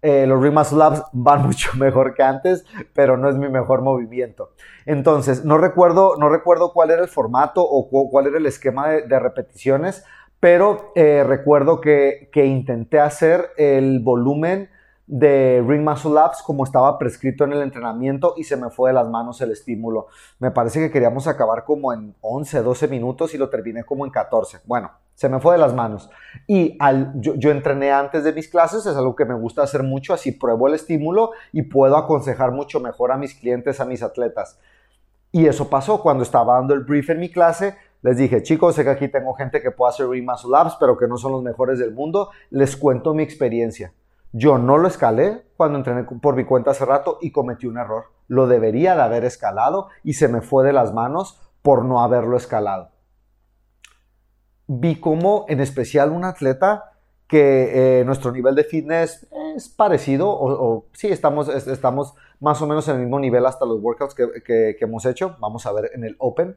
Eh, 0.03 0.27
los 0.27 0.39
Rimas 0.39 0.71
Labs 0.71 1.01
van 1.11 1.41
mucho 1.47 1.71
mejor 1.75 2.13
que 2.13 2.21
antes, 2.21 2.63
pero 2.93 3.17
no 3.17 3.29
es 3.29 3.35
mi 3.35 3.49
mejor 3.49 3.81
movimiento. 3.81 4.51
Entonces, 4.85 5.43
no 5.43 5.57
recuerdo, 5.57 6.17
no 6.19 6.29
recuerdo 6.29 6.71
cuál 6.71 6.91
era 6.91 7.01
el 7.01 7.07
formato 7.07 7.63
o 7.67 7.89
cuál 8.11 8.27
era 8.27 8.37
el 8.37 8.45
esquema 8.45 8.89
de, 8.89 9.19
repeticiones, 9.19 10.05
pero 10.39 10.91
eh, 10.93 11.23
recuerdo 11.25 11.81
que, 11.81 12.29
que 12.31 12.45
intenté 12.45 12.99
hacer 12.99 13.49
el 13.57 14.01
volumen 14.01 14.69
de 15.11 15.65
Ring 15.67 15.83
Muscle 15.83 16.11
Labs 16.11 16.43
como 16.43 16.63
estaba 16.63 16.99
prescrito 16.99 17.43
en 17.43 17.53
el 17.53 17.63
entrenamiento 17.63 18.35
y 18.37 18.43
se 18.43 18.55
me 18.55 18.69
fue 18.69 18.91
de 18.91 18.93
las 18.93 19.09
manos 19.09 19.41
el 19.41 19.51
estímulo. 19.51 20.05
Me 20.37 20.51
parece 20.51 20.79
que 20.79 20.91
queríamos 20.91 21.27
acabar 21.27 21.63
como 21.63 21.91
en 21.91 22.15
11, 22.21 22.61
12 22.61 22.87
minutos 22.87 23.33
y 23.33 23.39
lo 23.39 23.49
terminé 23.49 23.83
como 23.83 24.05
en 24.05 24.11
14. 24.11 24.59
Bueno, 24.65 24.91
se 25.15 25.27
me 25.27 25.39
fue 25.39 25.55
de 25.55 25.61
las 25.61 25.73
manos. 25.73 26.11
Y 26.45 26.77
yo, 27.15 27.33
yo, 27.33 27.49
entrené 27.49 27.91
antes 27.91 28.23
de 28.23 28.33
mis 28.33 28.47
clases, 28.49 28.85
es 28.85 28.95
algo 28.95 29.15
que 29.15 29.25
me 29.25 29.33
gusta 29.33 29.63
hacer 29.63 29.81
mucho, 29.81 30.13
así 30.13 30.31
pruebo 30.31 30.67
el 30.67 30.75
estímulo 30.75 31.31
y 31.51 31.63
puedo 31.63 31.97
aconsejar 31.97 32.51
mucho 32.51 32.79
mejor 32.79 33.11
a 33.11 33.17
mis 33.17 33.33
clientes, 33.33 33.79
a 33.79 33.85
mis 33.85 34.03
atletas. 34.03 34.59
Y 35.31 35.47
eso 35.47 35.71
pasó 35.71 36.03
cuando 36.03 36.21
estaba 36.21 36.53
dando 36.53 36.75
el 36.75 36.81
brief 36.81 37.09
en 37.09 37.19
mi 37.19 37.31
clase. 37.31 37.75
Les 38.03 38.15
dije, 38.17 38.43
chicos, 38.43 38.75
sé 38.75 38.83
que 38.83 38.91
aquí 38.91 39.07
tengo 39.07 39.33
gente 39.33 39.59
que 39.59 39.71
puede 39.71 39.89
hacer 39.89 40.07
Ring 40.07 40.29
Muscle 40.29 40.51
Labs, 40.51 40.77
pero 40.79 40.95
que 40.95 41.07
no 41.07 41.17
son 41.17 41.31
los 41.31 41.41
mejores 41.41 41.79
del 41.79 41.93
mundo. 41.93 42.29
Les 42.51 42.77
cuento 42.77 43.15
mi 43.15 43.23
experiencia. 43.23 43.91
Yo 44.31 44.57
no 44.57 44.77
lo 44.77 44.87
escalé 44.87 45.45
cuando 45.57 45.77
entrené 45.77 46.03
por 46.03 46.35
mi 46.35 46.45
cuenta 46.45 46.71
hace 46.71 46.85
rato 46.85 47.17
y 47.21 47.31
cometí 47.31 47.67
un 47.67 47.77
error. 47.77 48.05
Lo 48.27 48.47
debería 48.47 48.95
de 48.95 49.01
haber 49.01 49.25
escalado 49.25 49.89
y 50.03 50.13
se 50.13 50.27
me 50.27 50.41
fue 50.41 50.63
de 50.63 50.73
las 50.73 50.93
manos 50.93 51.39
por 51.61 51.83
no 51.83 52.01
haberlo 52.01 52.37
escalado. 52.37 52.89
Vi 54.67 54.99
como 54.99 55.45
en 55.47 55.61
especial 55.61 56.11
un 56.11 56.25
atleta 56.25 56.91
que 57.27 57.99
eh, 57.99 58.05
nuestro 58.05 58.31
nivel 58.31 58.55
de 58.55 58.63
fitness 58.63 59.27
es 59.55 59.69
parecido, 59.69 60.29
o, 60.29 60.85
sí, 60.93 61.07
estamos, 61.07 61.47
estamos 61.49 62.15
más 62.39 62.61
o 62.61 62.67
menos 62.67 62.87
en 62.87 62.95
el 62.95 63.01
mismo 63.01 63.19
nivel 63.19 63.45
hasta 63.45 63.65
los 63.65 63.79
workouts 63.81 64.15
que, 64.15 64.77
hemos 64.79 65.05
hecho, 65.05 65.35
vamos 65.39 65.65
a 65.65 65.71
ver 65.71 65.91
en 65.93 66.03
el 66.03 66.15
Open, 66.17 66.55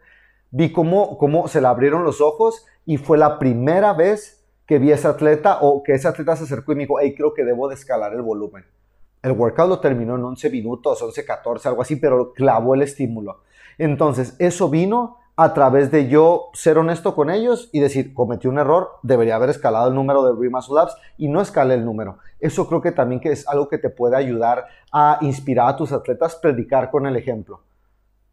vi 0.50 0.72
cómo, 0.72 1.18
cómo 1.18 1.46
se 1.48 1.60
le 1.60 1.66
abrieron 1.66 2.04
los 2.04 2.22
ojos 2.22 2.66
y 2.86 2.96
fue 2.96 3.18
la 3.18 3.38
primera 3.38 3.92
vez 3.92 4.41
que 4.66 4.78
vi 4.78 4.92
a 4.92 4.94
ese 4.94 5.08
atleta 5.08 5.58
o 5.60 5.82
que 5.82 5.94
ese 5.94 6.08
atleta 6.08 6.36
se 6.36 6.44
acercó 6.44 6.72
y 6.72 6.76
me 6.76 6.82
dijo, 6.82 7.00
hey, 7.00 7.14
creo 7.16 7.34
que 7.34 7.44
debo 7.44 7.68
de 7.68 7.74
escalar 7.74 8.12
el 8.14 8.22
volumen. 8.22 8.64
El 9.22 9.32
workout 9.32 9.68
lo 9.68 9.80
terminó 9.80 10.16
en 10.16 10.24
11 10.24 10.50
minutos, 10.50 11.00
11, 11.00 11.24
14, 11.24 11.68
algo 11.68 11.82
así, 11.82 11.96
pero 11.96 12.32
clavó 12.32 12.74
el 12.74 12.82
estímulo. 12.82 13.42
Entonces, 13.78 14.34
eso 14.38 14.68
vino 14.68 15.18
a 15.36 15.54
través 15.54 15.90
de 15.90 16.08
yo 16.08 16.50
ser 16.52 16.76
honesto 16.78 17.14
con 17.14 17.30
ellos 17.30 17.70
y 17.72 17.80
decir, 17.80 18.12
cometí 18.12 18.48
un 18.48 18.58
error, 18.58 18.98
debería 19.02 19.36
haber 19.36 19.50
escalado 19.50 19.88
el 19.88 19.94
número 19.94 20.22
de 20.24 20.38
Remuscle 20.38 20.74
Labs 20.74 20.96
y 21.16 21.28
no 21.28 21.40
escalé 21.40 21.74
el 21.74 21.84
número. 21.84 22.18
Eso 22.38 22.68
creo 22.68 22.82
que 22.82 22.92
también 22.92 23.20
que 23.20 23.32
es 23.32 23.48
algo 23.48 23.68
que 23.68 23.78
te 23.78 23.88
puede 23.88 24.16
ayudar 24.16 24.66
a 24.92 25.18
inspirar 25.22 25.68
a 25.68 25.76
tus 25.76 25.92
atletas, 25.92 26.36
predicar 26.36 26.90
con 26.90 27.06
el 27.06 27.16
ejemplo. 27.16 27.60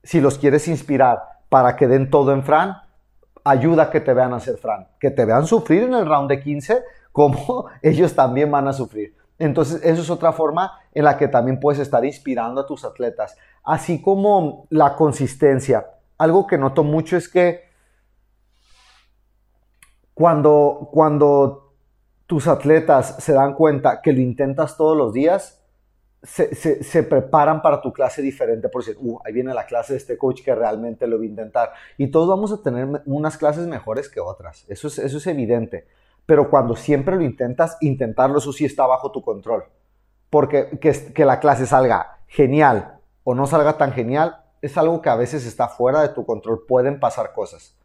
Si 0.03 0.19
los 0.19 0.38
quieres 0.38 0.67
inspirar 0.67 1.21
para 1.48 1.75
que 1.75 1.88
den 1.88 2.09
todo 2.09 2.33
en 2.33 2.43
Fran, 2.43 2.77
ayuda 3.43 3.89
que 3.89 4.01
te 4.01 4.13
vean 4.13 4.34
hacer 4.34 4.58
Fran, 4.58 4.88
que 5.00 5.12
te 5.12 5.25
vean 5.25 5.46
sufrir 5.48 5.84
en 5.84 5.93
el 5.93 6.05
round 6.05 6.29
de 6.29 6.41
15 6.41 6.84
como 7.12 7.65
ellos 7.81 8.13
también 8.15 8.51
van 8.51 8.67
a 8.67 8.74
sufrir. 8.74 9.15
Entonces, 9.38 9.81
eso 9.84 10.01
es 10.01 10.10
otra 10.10 10.34
forma 10.34 10.79
en 10.93 11.05
la 11.05 11.17
que 11.17 11.29
también 11.29 11.60
puedes 11.60 11.79
estar 11.79 12.03
inspirando 12.03 12.62
a 12.62 12.65
tus 12.65 12.84
atletas, 12.84 13.38
así 13.63 14.01
como 14.01 14.67
la 14.69 14.96
consistencia. 14.96 15.88
Algo 16.17 16.46
que 16.46 16.58
noto 16.58 16.84
mucho 16.84 17.15
es 17.15 17.29
que 17.29 17.69
cuando, 20.13 20.89
cuando 20.91 21.74
tus 22.25 22.48
atletas 22.48 23.15
se 23.19 23.31
dan 23.31 23.53
cuenta 23.53 24.01
que 24.01 24.12
lo 24.12 24.19
intentas 24.19 24.75
todos 24.75 24.98
los 24.98 25.13
días, 25.13 25.58
se, 26.21 27.03
preparan 27.03 27.61
para 27.61 27.81
tu 27.81 27.93
clase 27.93 28.21
diferente 28.21 28.67
por 28.67 28.83
decir, 28.83 28.97
uh, 28.99 29.19
ahí 29.25 29.31
viene 29.31 29.53
la 29.53 29.65
clase 29.65 29.93
de 29.93 29.97
este 29.97 30.17
coach 30.17 30.43
que 30.43 30.53
realmente 30.53 31.07
lo 31.07 31.17
va 31.17 31.23
a 31.23 31.27
intentar. 31.27 31.71
Y 31.97 32.07
todos 32.07 32.27
vamos 32.27 32.51
a 32.51 32.61
tener 32.61 33.01
unas 33.05 33.38
clases 33.38 33.67
mejores 33.67 34.09
que 34.09 34.19
otras, 34.19 34.65
eso 34.67 34.88
es, 34.88 34.99
eso 34.99 35.17
es 35.17 35.27
evidente. 35.27 35.88
Pero 36.25 36.49
cuando 36.49 36.75
siempre 36.75 37.15
lo 37.15 37.23
intentas, 37.23 37.77
intentarlo, 37.81 38.38
eso 38.38 38.53
sí 38.53 38.65
está 38.65 38.85
bajo 38.85 39.11
tu 39.11 39.21
control. 39.21 39.63
Porque 40.29 40.77
que, 40.79 40.91
que 41.13 41.25
la 41.25 41.39
clase 41.39 41.65
salga 41.65 42.19
genial 42.27 42.99
o 43.23 43.33
no 43.33 43.47
salga 43.47 43.77
tan 43.77 43.93
genial, 43.93 44.43
es 44.61 44.77
algo 44.77 45.01
que 45.01 45.09
a 45.09 45.15
veces 45.15 45.45
está 45.45 45.69
fuera 45.69 46.01
de 46.01 46.09
tu 46.09 46.25
control, 46.25 46.65
pueden 46.67 46.99
pasar 46.99 47.33
cosas. 47.33 47.77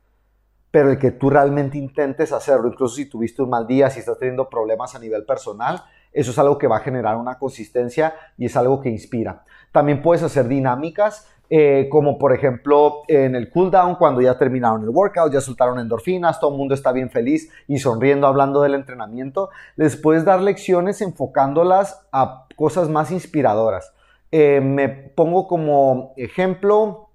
Pero 0.70 0.90
el 0.90 0.98
que 0.98 1.12
tú 1.12 1.30
realmente 1.30 1.78
intentes 1.78 2.32
hacerlo, 2.32 2.68
incluso 2.68 2.96
si 2.96 3.06
tuviste 3.06 3.42
un 3.42 3.50
mal 3.50 3.66
día, 3.66 3.90
si 3.90 4.00
estás 4.00 4.18
teniendo 4.18 4.48
problemas 4.48 4.94
a 4.94 4.98
nivel 4.98 5.24
personal, 5.24 5.84
eso 6.14 6.30
es 6.30 6.38
algo 6.38 6.56
que 6.56 6.66
va 6.66 6.78
a 6.78 6.80
generar 6.80 7.16
una 7.16 7.38
consistencia 7.38 8.14
y 8.38 8.46
es 8.46 8.56
algo 8.56 8.80
que 8.80 8.88
inspira. 8.88 9.44
También 9.72 10.00
puedes 10.00 10.22
hacer 10.22 10.48
dinámicas 10.48 11.28
eh, 11.50 11.88
como 11.90 12.18
por 12.18 12.32
ejemplo 12.32 13.02
en 13.06 13.34
el 13.34 13.50
cooldown, 13.50 13.96
cuando 13.96 14.22
ya 14.22 14.38
terminaron 14.38 14.82
el 14.82 14.88
workout, 14.88 15.30
ya 15.32 15.42
soltaron 15.42 15.78
endorfinas, 15.78 16.40
todo 16.40 16.52
el 16.52 16.56
mundo 16.56 16.74
está 16.74 16.90
bien 16.90 17.10
feliz 17.10 17.52
y 17.68 17.78
sonriendo 17.78 18.26
hablando 18.26 18.62
del 18.62 18.74
entrenamiento, 18.74 19.50
les 19.76 19.96
puedes 19.96 20.24
dar 20.24 20.40
lecciones 20.40 21.02
enfocándolas 21.02 22.06
a 22.12 22.46
cosas 22.56 22.88
más 22.88 23.10
inspiradoras. 23.10 23.92
Eh, 24.32 24.60
me 24.62 24.88
pongo 24.88 25.46
como 25.46 26.14
ejemplo 26.16 27.10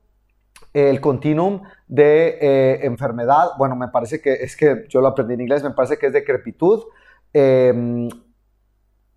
el 0.74 1.02
continuum 1.02 1.64
de 1.88 2.38
eh, 2.40 2.86
enfermedad, 2.86 3.50
bueno, 3.58 3.76
me 3.76 3.88
parece 3.88 4.22
que 4.22 4.34
es 4.34 4.56
que 4.56 4.86
yo 4.90 5.02
lo 5.02 5.08
aprendí 5.08 5.34
en 5.34 5.42
inglés, 5.42 5.64
me 5.64 5.72
parece 5.72 5.98
que 5.98 6.06
es 6.06 6.14
decrepitud, 6.14 6.84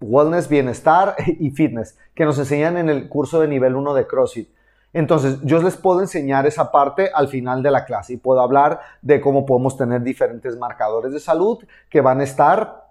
wellness, 0.02 0.48
bienestar 0.48 1.16
y 1.26 1.50
fitness, 1.50 1.98
que 2.14 2.24
nos 2.24 2.38
enseñan 2.38 2.76
en 2.76 2.88
el 2.88 3.08
curso 3.08 3.40
de 3.40 3.48
nivel 3.48 3.76
1 3.76 3.94
de 3.94 4.06
CrossFit. 4.06 4.48
Entonces, 4.92 5.38
yo 5.42 5.62
les 5.62 5.76
puedo 5.76 6.00
enseñar 6.00 6.46
esa 6.46 6.70
parte 6.70 7.10
al 7.14 7.28
final 7.28 7.62
de 7.62 7.70
la 7.70 7.84
clase 7.84 8.12
y 8.12 8.16
puedo 8.18 8.40
hablar 8.40 8.80
de 9.00 9.20
cómo 9.20 9.46
podemos 9.46 9.76
tener 9.76 10.02
diferentes 10.02 10.58
marcadores 10.58 11.12
de 11.12 11.20
salud 11.20 11.64
que 11.88 12.02
van 12.02 12.20
a 12.20 12.24
estar 12.24 12.90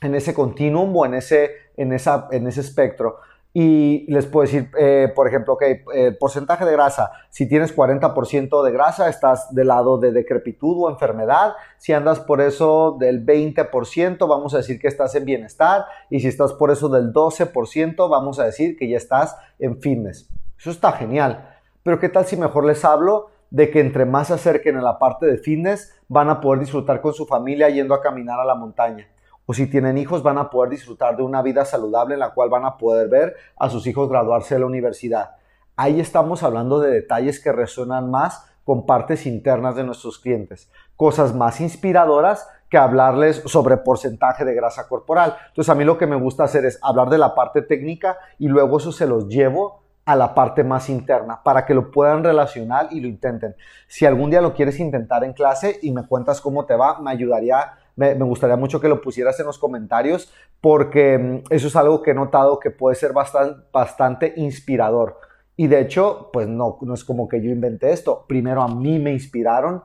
en 0.00 0.14
ese 0.14 0.34
continuum 0.34 0.94
o 0.96 1.06
en 1.06 1.14
ese, 1.14 1.52
en 1.76 1.92
esa, 1.92 2.28
en 2.32 2.48
ese 2.48 2.60
espectro. 2.60 3.20
Y 3.58 4.04
les 4.12 4.26
puedo 4.26 4.44
decir, 4.44 4.70
eh, 4.78 5.10
por 5.14 5.26
ejemplo, 5.26 5.54
ok, 5.54 5.62
el 5.94 6.18
porcentaje 6.18 6.66
de 6.66 6.72
grasa, 6.72 7.10
si 7.30 7.48
tienes 7.48 7.74
40% 7.74 8.62
de 8.62 8.70
grasa, 8.70 9.08
estás 9.08 9.54
del 9.54 9.68
lado 9.68 9.96
de 9.96 10.12
decrepitud 10.12 10.76
o 10.84 10.90
enfermedad. 10.90 11.54
Si 11.78 11.94
andas 11.94 12.20
por 12.20 12.42
eso 12.42 12.98
del 13.00 13.24
20%, 13.24 14.28
vamos 14.28 14.52
a 14.52 14.58
decir 14.58 14.78
que 14.78 14.88
estás 14.88 15.14
en 15.14 15.24
bienestar. 15.24 15.86
Y 16.10 16.20
si 16.20 16.28
estás 16.28 16.52
por 16.52 16.70
eso 16.70 16.90
del 16.90 17.14
12%, 17.14 18.10
vamos 18.10 18.38
a 18.38 18.44
decir 18.44 18.76
que 18.76 18.90
ya 18.90 18.98
estás 18.98 19.34
en 19.58 19.80
fitness. 19.80 20.28
Eso 20.58 20.70
está 20.70 20.92
genial. 20.92 21.48
Pero 21.82 21.98
¿qué 21.98 22.10
tal 22.10 22.26
si 22.26 22.36
mejor 22.36 22.66
les 22.66 22.84
hablo 22.84 23.30
de 23.48 23.70
que 23.70 23.80
entre 23.80 24.04
más 24.04 24.26
se 24.26 24.34
acerquen 24.34 24.76
a 24.76 24.82
la 24.82 24.98
parte 24.98 25.24
de 25.24 25.38
fitness, 25.38 25.94
van 26.08 26.28
a 26.28 26.42
poder 26.42 26.60
disfrutar 26.60 27.00
con 27.00 27.14
su 27.14 27.24
familia 27.24 27.70
yendo 27.70 27.94
a 27.94 28.02
caminar 28.02 28.38
a 28.38 28.44
la 28.44 28.54
montaña? 28.54 29.08
O 29.46 29.54
si 29.54 29.68
tienen 29.68 29.96
hijos, 29.96 30.22
van 30.22 30.38
a 30.38 30.50
poder 30.50 30.70
disfrutar 30.70 31.16
de 31.16 31.22
una 31.22 31.40
vida 31.40 31.64
saludable 31.64 32.14
en 32.14 32.20
la 32.20 32.34
cual 32.34 32.50
van 32.50 32.64
a 32.64 32.76
poder 32.76 33.08
ver 33.08 33.36
a 33.56 33.70
sus 33.70 33.86
hijos 33.86 34.08
graduarse 34.08 34.54
de 34.54 34.60
la 34.60 34.66
universidad. 34.66 35.36
Ahí 35.76 36.00
estamos 36.00 36.42
hablando 36.42 36.80
de 36.80 36.90
detalles 36.90 37.40
que 37.40 37.52
resuenan 37.52 38.10
más 38.10 38.44
con 38.64 38.84
partes 38.84 39.26
internas 39.26 39.76
de 39.76 39.84
nuestros 39.84 40.18
clientes. 40.18 40.68
Cosas 40.96 41.34
más 41.34 41.60
inspiradoras 41.60 42.48
que 42.68 42.78
hablarles 42.78 43.42
sobre 43.46 43.76
porcentaje 43.76 44.44
de 44.44 44.54
grasa 44.54 44.88
corporal. 44.88 45.36
Entonces 45.48 45.70
a 45.70 45.76
mí 45.76 45.84
lo 45.84 45.96
que 45.98 46.08
me 46.08 46.16
gusta 46.16 46.44
hacer 46.44 46.64
es 46.64 46.80
hablar 46.82 47.08
de 47.08 47.18
la 47.18 47.34
parte 47.34 47.62
técnica 47.62 48.18
y 48.38 48.48
luego 48.48 48.78
eso 48.78 48.90
se 48.90 49.06
los 49.06 49.28
llevo 49.28 49.82
a 50.04 50.16
la 50.16 50.34
parte 50.34 50.64
más 50.64 50.88
interna 50.88 51.42
para 51.42 51.64
que 51.66 51.74
lo 51.74 51.90
puedan 51.90 52.24
relacionar 52.24 52.88
y 52.90 53.00
lo 53.00 53.08
intenten. 53.08 53.56
Si 53.86 54.06
algún 54.06 54.30
día 54.30 54.40
lo 54.40 54.54
quieres 54.54 54.80
intentar 54.80 55.24
en 55.24 55.32
clase 55.32 55.78
y 55.82 55.92
me 55.92 56.06
cuentas 56.06 56.40
cómo 56.40 56.64
te 56.64 56.76
va, 56.76 57.00
me 57.00 57.10
ayudaría, 57.10 57.74
me, 57.96 58.14
gustaría 58.14 58.56
mucho 58.56 58.80
que 58.80 58.88
lo 58.88 59.00
pusieras 59.00 59.40
en 59.40 59.46
los 59.46 59.58
comentarios 59.58 60.32
porque 60.60 61.18
mm, 61.18 61.42
eso 61.50 61.68
es 61.68 61.76
algo 61.76 62.02
que 62.02 62.12
he 62.12 62.14
notado 62.14 62.60
que 62.60 62.70
puede 62.70 62.94
ser 62.94 63.12
bastante, 63.12 63.66
bastante 63.72 64.34
inspirador. 64.36 65.18
Y 65.56 65.66
de 65.66 65.80
hecho, 65.80 66.30
pues 66.32 66.46
no, 66.46 66.78
no 66.82 66.94
es 66.94 67.04
como 67.04 67.28
que 67.28 67.40
yo 67.40 67.50
inventé 67.50 67.92
esto. 67.92 68.26
Primero 68.28 68.62
a 68.62 68.68
mí 68.68 68.98
me 68.98 69.12
inspiraron. 69.12 69.82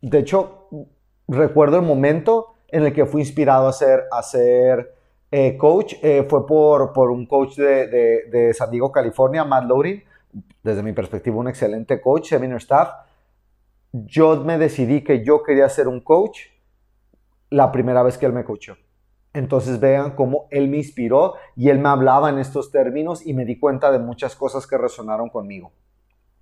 De 0.00 0.20
hecho, 0.20 0.68
recuerdo 1.26 1.76
el 1.76 1.82
momento 1.82 2.54
en 2.68 2.84
el 2.84 2.92
que 2.94 3.04
fui 3.04 3.20
inspirado 3.20 3.66
a 3.66 3.70
hacer, 3.70 4.04
a 4.10 4.18
hacer 4.18 4.94
eh, 5.30 5.58
coach 5.58 5.94
eh, 6.02 6.26
fue 6.26 6.46
por, 6.46 6.94
por, 6.94 7.10
un 7.10 7.26
coach 7.26 7.56
de, 7.56 7.86
de, 8.30 8.54
San 8.54 8.70
Diego, 8.70 8.90
California, 8.90 9.44
Matt 9.44 9.64
Lowry, 9.64 10.02
desde 10.62 10.82
mi 10.82 10.92
perspectiva 10.92 11.36
un 11.36 11.48
excelente 11.48 12.00
coach, 12.00 12.28
seminar 12.28 12.58
staff. 12.58 12.88
Yo 13.92 14.42
me 14.44 14.56
decidí 14.56 15.02
que 15.02 15.22
yo 15.24 15.42
quería 15.42 15.68
ser 15.68 15.88
un 15.88 16.00
coach 16.00 16.40
la 17.50 17.72
primera 17.72 18.02
vez 18.02 18.18
que 18.18 18.26
él 18.26 18.32
me 18.32 18.44
coachó. 18.44 18.76
Entonces 19.32 19.78
vean 19.78 20.12
cómo 20.12 20.46
él 20.50 20.68
me 20.68 20.78
inspiró 20.78 21.34
y 21.54 21.68
él 21.68 21.78
me 21.78 21.88
hablaba 21.88 22.30
en 22.30 22.38
estos 22.38 22.70
términos 22.70 23.26
y 23.26 23.34
me 23.34 23.44
di 23.44 23.58
cuenta 23.58 23.90
de 23.90 23.98
muchas 23.98 24.34
cosas 24.34 24.66
que 24.66 24.78
resonaron 24.78 25.28
conmigo. 25.28 25.72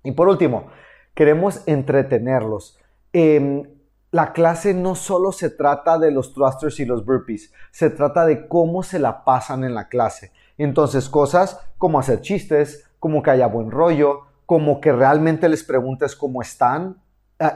Y 0.03 0.11
por 0.11 0.29
último, 0.29 0.67
queremos 1.13 1.61
entretenerlos. 1.67 2.79
Eh, 3.13 3.63
la 4.11 4.31
clase 4.31 4.73
no 4.73 4.95
solo 4.95 5.31
se 5.31 5.49
trata 5.49 5.99
de 5.99 6.11
los 6.11 6.33
thrusters 6.33 6.79
y 6.79 6.85
los 6.85 7.05
burpees, 7.05 7.51
se 7.71 7.89
trata 7.89 8.25
de 8.25 8.47
cómo 8.47 8.81
se 8.81 8.99
la 8.99 9.25
pasan 9.25 9.63
en 9.63 9.75
la 9.75 9.89
clase. 9.89 10.31
Entonces, 10.57 11.09
cosas 11.09 11.59
como 11.77 11.99
hacer 11.99 12.21
chistes, 12.21 12.89
como 12.99 13.21
que 13.21 13.31
haya 13.31 13.47
buen 13.47 13.69
rollo, 13.69 14.21
como 14.45 14.79
que 14.79 14.93
realmente 14.93 15.49
les 15.49 15.63
preguntes 15.63 16.15
cómo 16.15 16.41
están 16.41 17.01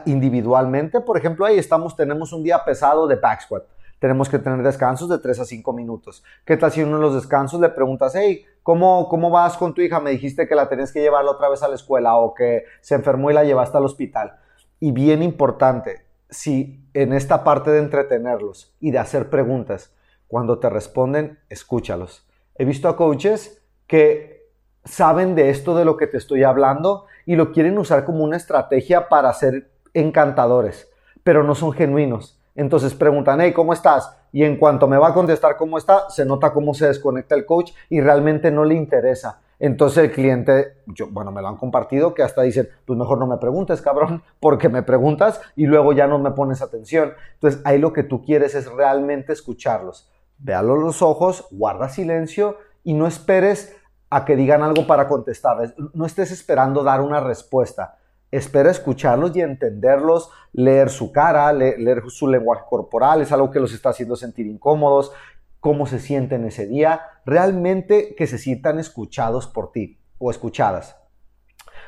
individualmente. 0.06 1.00
Por 1.00 1.16
ejemplo, 1.16 1.44
ahí 1.44 1.58
estamos, 1.58 1.96
tenemos 1.96 2.32
un 2.32 2.42
día 2.42 2.64
pesado 2.64 3.06
de 3.06 3.16
back 3.16 3.42
squat. 3.42 3.64
Tenemos 3.98 4.28
que 4.28 4.38
tener 4.38 4.62
descansos 4.62 5.08
de 5.08 5.18
3 5.18 5.40
a 5.40 5.44
5 5.44 5.72
minutos. 5.72 6.24
¿Qué 6.44 6.56
tal 6.56 6.72
si 6.72 6.82
uno 6.82 6.96
de 6.96 7.02
los 7.02 7.14
descansos 7.14 7.60
le 7.60 7.68
preguntas, 7.68 8.12
hey, 8.16 8.44
¿cómo, 8.62 9.08
¿cómo 9.08 9.30
vas 9.30 9.56
con 9.56 9.74
tu 9.74 9.80
hija? 9.80 10.00
Me 10.00 10.10
dijiste 10.10 10.48
que 10.48 10.56
la 10.56 10.68
tenías 10.68 10.92
que 10.92 11.00
llevarla 11.00 11.30
otra 11.30 11.48
vez 11.48 11.62
a 11.62 11.68
la 11.68 11.76
escuela 11.76 12.16
o 12.16 12.34
que 12.34 12.64
se 12.80 12.96
enfermó 12.96 13.30
y 13.30 13.34
la 13.34 13.44
llevaste 13.44 13.76
al 13.76 13.84
hospital. 13.84 14.38
Y 14.80 14.90
bien 14.90 15.22
importante, 15.22 16.04
si 16.28 16.84
en 16.94 17.12
esta 17.12 17.44
parte 17.44 17.70
de 17.70 17.78
entretenerlos 17.78 18.74
y 18.80 18.90
de 18.90 18.98
hacer 18.98 19.30
preguntas, 19.30 19.94
cuando 20.26 20.58
te 20.58 20.70
responden, 20.70 21.38
escúchalos. 21.48 22.26
He 22.56 22.64
visto 22.64 22.88
a 22.88 22.96
coaches 22.96 23.62
que 23.86 24.50
saben 24.84 25.34
de 25.34 25.50
esto 25.50 25.76
de 25.76 25.84
lo 25.84 25.96
que 25.96 26.06
te 26.06 26.16
estoy 26.16 26.42
hablando 26.42 27.04
y 27.26 27.36
lo 27.36 27.52
quieren 27.52 27.78
usar 27.78 28.04
como 28.04 28.24
una 28.24 28.36
estrategia 28.36 29.08
para 29.08 29.32
ser 29.34 29.71
encantadores, 29.94 30.90
pero 31.22 31.42
no 31.42 31.54
son 31.54 31.72
genuinos. 31.72 32.38
Entonces 32.54 32.94
preguntan, 32.94 33.40
hey, 33.40 33.52
¿cómo 33.52 33.72
estás? 33.72 34.14
Y 34.32 34.44
en 34.44 34.56
cuanto 34.56 34.88
me 34.88 34.98
va 34.98 35.08
a 35.08 35.14
contestar 35.14 35.56
cómo 35.56 35.78
está, 35.78 36.08
se 36.10 36.24
nota 36.24 36.52
cómo 36.52 36.74
se 36.74 36.86
desconecta 36.86 37.34
el 37.34 37.46
coach 37.46 37.72
y 37.88 38.00
realmente 38.00 38.50
no 38.50 38.64
le 38.64 38.74
interesa. 38.74 39.40
Entonces 39.58 40.04
el 40.04 40.10
cliente, 40.10 40.78
yo, 40.86 41.06
bueno, 41.08 41.30
me 41.30 41.40
lo 41.40 41.48
han 41.48 41.56
compartido 41.56 42.14
que 42.14 42.22
hasta 42.22 42.42
dicen, 42.42 42.68
pues 42.84 42.98
mejor 42.98 43.18
no 43.18 43.26
me 43.26 43.36
preguntes, 43.36 43.80
cabrón, 43.80 44.22
porque 44.40 44.68
me 44.68 44.82
preguntas 44.82 45.40
y 45.54 45.66
luego 45.66 45.92
ya 45.92 46.06
no 46.06 46.18
me 46.18 46.32
pones 46.32 46.62
atención. 46.62 47.12
Entonces 47.34 47.60
ahí 47.64 47.78
lo 47.78 47.92
que 47.92 48.02
tú 48.02 48.24
quieres 48.24 48.54
es 48.54 48.70
realmente 48.70 49.32
escucharlos. 49.32 50.10
Véalos 50.38 50.80
los 50.80 51.02
ojos, 51.02 51.46
guarda 51.52 51.88
silencio 51.88 52.56
y 52.82 52.94
no 52.94 53.06
esperes 53.06 53.76
a 54.10 54.24
que 54.24 54.34
digan 54.34 54.62
algo 54.62 54.86
para 54.86 55.06
contestarles. 55.06 55.74
No 55.94 56.06
estés 56.06 56.32
esperando 56.32 56.82
dar 56.82 57.00
una 57.00 57.20
respuesta. 57.20 57.98
Espera 58.32 58.70
escucharlos 58.70 59.36
y 59.36 59.40
entenderlos, 59.42 60.30
leer 60.52 60.90
su 60.90 61.12
cara, 61.12 61.52
leer 61.52 62.02
su 62.08 62.26
lenguaje 62.26 62.64
corporal, 62.68 63.22
es 63.22 63.30
algo 63.30 63.52
que 63.52 63.60
los 63.60 63.72
está 63.72 63.90
haciendo 63.90 64.16
sentir 64.16 64.46
incómodos, 64.46 65.12
cómo 65.60 65.86
se 65.86 66.00
sienten 66.00 66.44
ese 66.44 66.66
día, 66.66 67.02
realmente 67.24 68.16
que 68.16 68.26
se 68.26 68.38
sientan 68.38 68.80
escuchados 68.80 69.46
por 69.46 69.70
ti 69.70 70.00
o 70.18 70.30
escuchadas. 70.30 70.96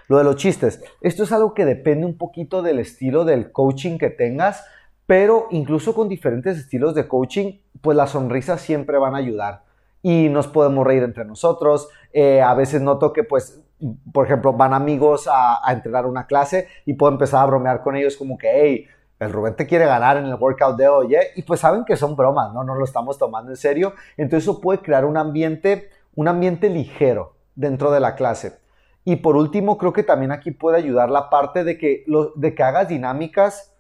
Lo 0.06 0.18
de 0.18 0.24
los 0.24 0.36
chistes, 0.36 0.84
esto 1.00 1.24
es 1.24 1.32
algo 1.32 1.54
que 1.54 1.64
depende 1.64 2.06
un 2.06 2.16
poquito 2.16 2.62
del 2.62 2.78
estilo 2.78 3.24
del 3.24 3.50
coaching 3.50 3.98
que 3.98 4.10
tengas, 4.10 4.64
pero 5.06 5.48
incluso 5.50 5.94
con 5.94 6.08
diferentes 6.08 6.58
estilos 6.58 6.94
de 6.94 7.08
coaching, 7.08 7.58
pues 7.80 7.96
las 7.96 8.10
sonrisas 8.10 8.60
siempre 8.60 8.98
van 8.98 9.14
a 9.14 9.18
ayudar 9.18 9.64
y 10.02 10.28
nos 10.28 10.46
podemos 10.46 10.86
reír 10.86 11.02
entre 11.02 11.24
nosotros. 11.24 11.88
Eh, 12.12 12.42
a 12.42 12.52
veces 12.54 12.82
noto 12.82 13.14
que, 13.14 13.24
pues, 13.24 13.63
por 14.12 14.26
ejemplo, 14.26 14.52
van 14.52 14.72
amigos 14.72 15.28
a, 15.28 15.66
a 15.66 15.72
entrenar 15.72 16.06
una 16.06 16.26
clase 16.26 16.68
y 16.86 16.94
puedo 16.94 17.12
empezar 17.12 17.42
a 17.42 17.46
bromear 17.46 17.82
con 17.82 17.96
ellos 17.96 18.16
como 18.16 18.38
que, 18.38 18.50
hey, 18.52 18.86
el 19.20 19.32
Rubén 19.32 19.54
te 19.54 19.66
quiere 19.66 19.86
ganar 19.86 20.16
en 20.16 20.26
el 20.26 20.34
workout 20.34 20.76
de 20.76 20.88
hoy, 20.88 21.14
¿eh? 21.14 21.30
y 21.36 21.42
pues 21.42 21.60
saben 21.60 21.84
que 21.84 21.96
son 21.96 22.16
bromas, 22.16 22.52
¿no? 22.52 22.64
No 22.64 22.74
lo 22.74 22.84
estamos 22.84 23.18
tomando 23.18 23.50
en 23.50 23.56
serio, 23.56 23.94
entonces 24.16 24.48
eso 24.48 24.60
puede 24.60 24.80
crear 24.80 25.04
un 25.04 25.16
ambiente, 25.16 25.90
un 26.14 26.28
ambiente 26.28 26.68
ligero 26.68 27.34
dentro 27.54 27.90
de 27.90 28.00
la 28.00 28.14
clase. 28.14 28.58
Y 29.04 29.16
por 29.16 29.36
último, 29.36 29.76
creo 29.78 29.92
que 29.92 30.02
también 30.02 30.32
aquí 30.32 30.50
puede 30.50 30.78
ayudar 30.78 31.10
la 31.10 31.28
parte 31.30 31.62
de 31.62 31.78
que, 31.78 32.04
lo, 32.06 32.32
de 32.34 32.54
que 32.54 32.62
hagas 32.62 32.88
dinámicas 32.88 33.74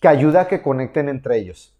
que 0.00 0.08
ayuda 0.08 0.42
a 0.42 0.48
que 0.48 0.62
conecten 0.62 1.08
entre 1.08 1.38
ellos. 1.38 1.74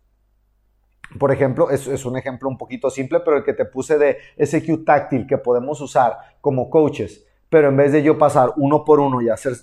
Por 1.18 1.32
ejemplo, 1.32 1.70
es, 1.70 1.86
es, 1.86 2.04
un 2.04 2.16
ejemplo 2.16 2.48
un 2.48 2.58
poquito 2.58 2.90
simple, 2.90 3.20
pero 3.20 3.38
el 3.38 3.44
que 3.44 3.54
te 3.54 3.64
puse 3.64 3.98
de 3.98 4.18
ese 4.36 4.64
cue 4.64 4.78
táctil 4.84 5.26
que 5.26 5.38
podemos 5.38 5.80
usar 5.80 6.18
como 6.40 6.68
coaches 6.68 7.27
pero 7.50 7.68
en 7.68 7.76
vez 7.76 7.92
de 7.92 8.02
yo 8.02 8.18
pasar 8.18 8.52
uno 8.56 8.84
por 8.84 9.00
uno 9.00 9.20
y, 9.22 9.28
hacer, 9.28 9.54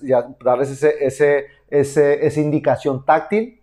darles 0.43 0.71
ese, 0.71 1.05
ese, 1.05 1.47
ese, 1.69 2.25
esa 2.25 2.39
indicación 2.39 3.05
táctil, 3.05 3.61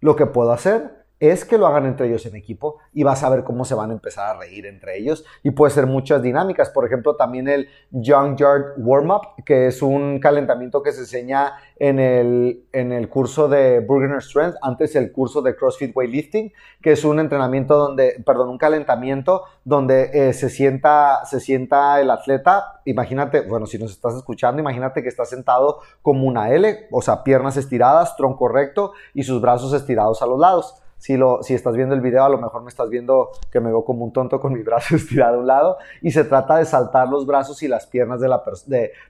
lo 0.00 0.14
que 0.16 0.26
puedo 0.26 0.52
hacer 0.52 0.97
es 1.20 1.44
que 1.44 1.58
lo 1.58 1.66
hagan 1.66 1.86
entre 1.86 2.06
ellos 2.06 2.24
en 2.26 2.36
equipo 2.36 2.78
y 2.92 3.02
vas 3.02 3.22
a 3.24 3.28
ver 3.28 3.44
cómo 3.44 3.64
se 3.64 3.74
van 3.74 3.90
a 3.90 3.94
empezar 3.94 4.36
a 4.36 4.38
reír 4.38 4.66
entre 4.66 4.98
ellos 4.98 5.24
y 5.42 5.50
puede 5.50 5.72
ser 5.72 5.86
muchas 5.86 6.22
dinámicas. 6.22 6.70
Por 6.70 6.86
ejemplo, 6.86 7.16
también 7.16 7.48
el 7.48 7.68
Young 7.90 8.36
Yard 8.36 8.74
Warm 8.78 9.10
Up, 9.10 9.44
que 9.44 9.66
es 9.66 9.82
un 9.82 10.20
calentamiento 10.20 10.82
que 10.82 10.92
se 10.92 11.00
enseña 11.00 11.54
en 11.76 11.98
el, 11.98 12.66
en 12.72 12.92
el 12.92 13.08
curso 13.08 13.48
de 13.48 13.80
Burgener 13.80 14.22
Strength, 14.22 14.56
antes 14.62 14.94
el 14.96 15.12
curso 15.12 15.42
de 15.42 15.56
CrossFit 15.56 15.94
Weightlifting, 15.94 16.52
que 16.80 16.92
es 16.92 17.04
un 17.04 17.18
entrenamiento 17.18 17.76
donde, 17.76 18.22
perdón, 18.24 18.50
un 18.50 18.58
calentamiento 18.58 19.44
donde 19.64 20.10
eh, 20.12 20.32
se, 20.32 20.50
sienta, 20.50 21.24
se 21.24 21.40
sienta 21.40 22.00
el 22.00 22.10
atleta. 22.10 22.80
Imagínate, 22.84 23.40
bueno, 23.42 23.66
si 23.66 23.78
nos 23.78 23.90
estás 23.90 24.14
escuchando, 24.14 24.60
imagínate 24.60 25.02
que 25.02 25.08
está 25.08 25.24
sentado 25.24 25.80
como 26.02 26.26
una 26.26 26.50
L, 26.50 26.88
o 26.90 27.02
sea, 27.02 27.24
piernas 27.24 27.56
estiradas, 27.56 28.16
tronco 28.16 28.48
recto 28.48 28.92
y 29.14 29.24
sus 29.24 29.40
brazos 29.40 29.72
estirados 29.72 30.22
a 30.22 30.26
los 30.26 30.38
lados. 30.38 30.82
Si, 30.98 31.16
lo, 31.16 31.42
si 31.42 31.54
estás 31.54 31.76
viendo 31.76 31.94
el 31.94 32.00
video, 32.00 32.24
a 32.24 32.28
lo 32.28 32.38
mejor 32.38 32.62
me 32.62 32.68
estás 32.68 32.90
viendo 32.90 33.30
que 33.50 33.60
me 33.60 33.68
veo 33.68 33.84
como 33.84 34.04
un 34.04 34.12
tonto 34.12 34.40
con 34.40 34.52
mi 34.52 34.62
brazo 34.62 34.96
estirado 34.96 35.36
a 35.36 35.38
un 35.38 35.46
lado. 35.46 35.78
Y 36.02 36.10
se 36.10 36.24
trata 36.24 36.58
de 36.58 36.64
saltar 36.64 37.08
los 37.08 37.26
brazos 37.26 37.62
y 37.62 37.68
las 37.68 37.86
piernas 37.86 38.20
de, 38.20 38.28
la, 38.28 38.42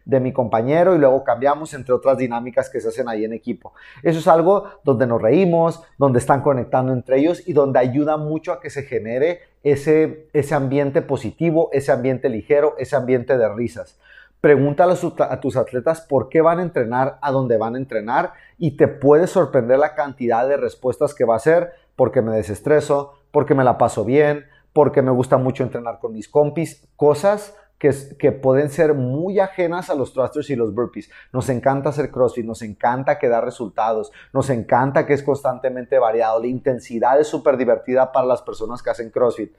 de, 0.04 0.20
mi 0.20 0.32
compañero 0.32 0.94
y 0.94 0.98
luego 0.98 1.24
cambiamos 1.24 1.74
entre 1.74 1.94
otras 1.94 2.18
dinámicas 2.18 2.68
que 2.68 2.80
se 2.80 2.88
hacen 2.88 3.08
ahí 3.08 3.24
en 3.24 3.32
equipo. 3.32 3.72
Eso 4.02 4.18
es 4.18 4.28
algo 4.28 4.64
donde 4.84 5.06
nos 5.06 5.20
reímos, 5.20 5.82
donde 5.96 6.18
están 6.18 6.42
conectando 6.42 6.92
entre 6.92 7.18
ellos 7.18 7.42
y 7.46 7.52
donde 7.52 7.78
ayuda 7.78 8.16
mucho 8.16 8.52
a 8.52 8.60
que 8.60 8.70
se 8.70 8.82
genere 8.82 9.40
ese 9.62 10.54
ambiente 10.54 11.02
positivo, 11.02 11.70
ese 11.72 11.92
ambiente 11.92 12.28
ligero, 12.28 12.74
ese 12.78 12.96
ambiente 12.96 13.36
de 13.36 13.48
risas. 13.48 13.98
Pregúntale 14.40 14.94
a 15.18 15.40
tus 15.40 15.56
atletas 15.56 16.00
por 16.02 16.28
qué 16.28 16.40
van 16.40 16.58
a 16.58 16.62
entrenar 16.62 17.18
a 17.20 17.32
dónde 17.32 17.58
van 17.58 17.74
a 17.74 17.78
entrenar 17.78 18.32
y 18.56 18.76
te 18.76 18.88
puede 18.88 19.26
sorprender 19.26 19.78
la 19.78 19.94
cantidad 19.94 20.48
de 20.48 20.56
respuestas 20.56 21.14
que 21.14 21.24
va 21.24 21.36
a 21.36 21.40
ser 21.40 21.72
porque 21.96 22.22
me 22.22 22.36
desestreso, 22.36 23.14
porque 23.32 23.54
me 23.54 23.64
la 23.64 23.78
paso 23.78 24.04
bien, 24.04 24.46
porque 24.72 25.02
me 25.02 25.10
gusta 25.10 25.38
mucho 25.38 25.64
entrenar 25.64 25.98
con 25.98 26.12
mis 26.12 26.28
compis, 26.28 26.86
cosas 26.94 27.56
que, 27.78 27.92
que, 28.18 28.32
pueden 28.32 28.70
ser 28.70 28.94
muy 28.94 29.38
ajenas 29.40 29.88
a 29.90 29.94
los 29.94 30.12
thrusters 30.12 30.50
y 30.50 30.56
los 30.56 30.74
burpees. 30.74 31.10
Nos 31.32 31.48
encanta 31.48 31.90
hacer 31.90 32.10
CrossFit, 32.10 32.44
nos 32.44 32.62
encanta 32.62 33.18
que 33.18 33.28
da 33.28 33.40
resultados, 33.40 34.12
nos 34.32 34.50
encanta 34.50 35.06
que 35.06 35.14
es 35.14 35.22
constantemente 35.22 35.98
variado, 35.98 36.40
la 36.40 36.48
intensidad 36.48 37.20
es 37.20 37.28
súper 37.28 37.56
divertida 37.56 38.12
para 38.12 38.26
las 38.26 38.42
personas 38.42 38.82
que 38.82 38.90
hacen 38.90 39.10
CrossFit, 39.10 39.52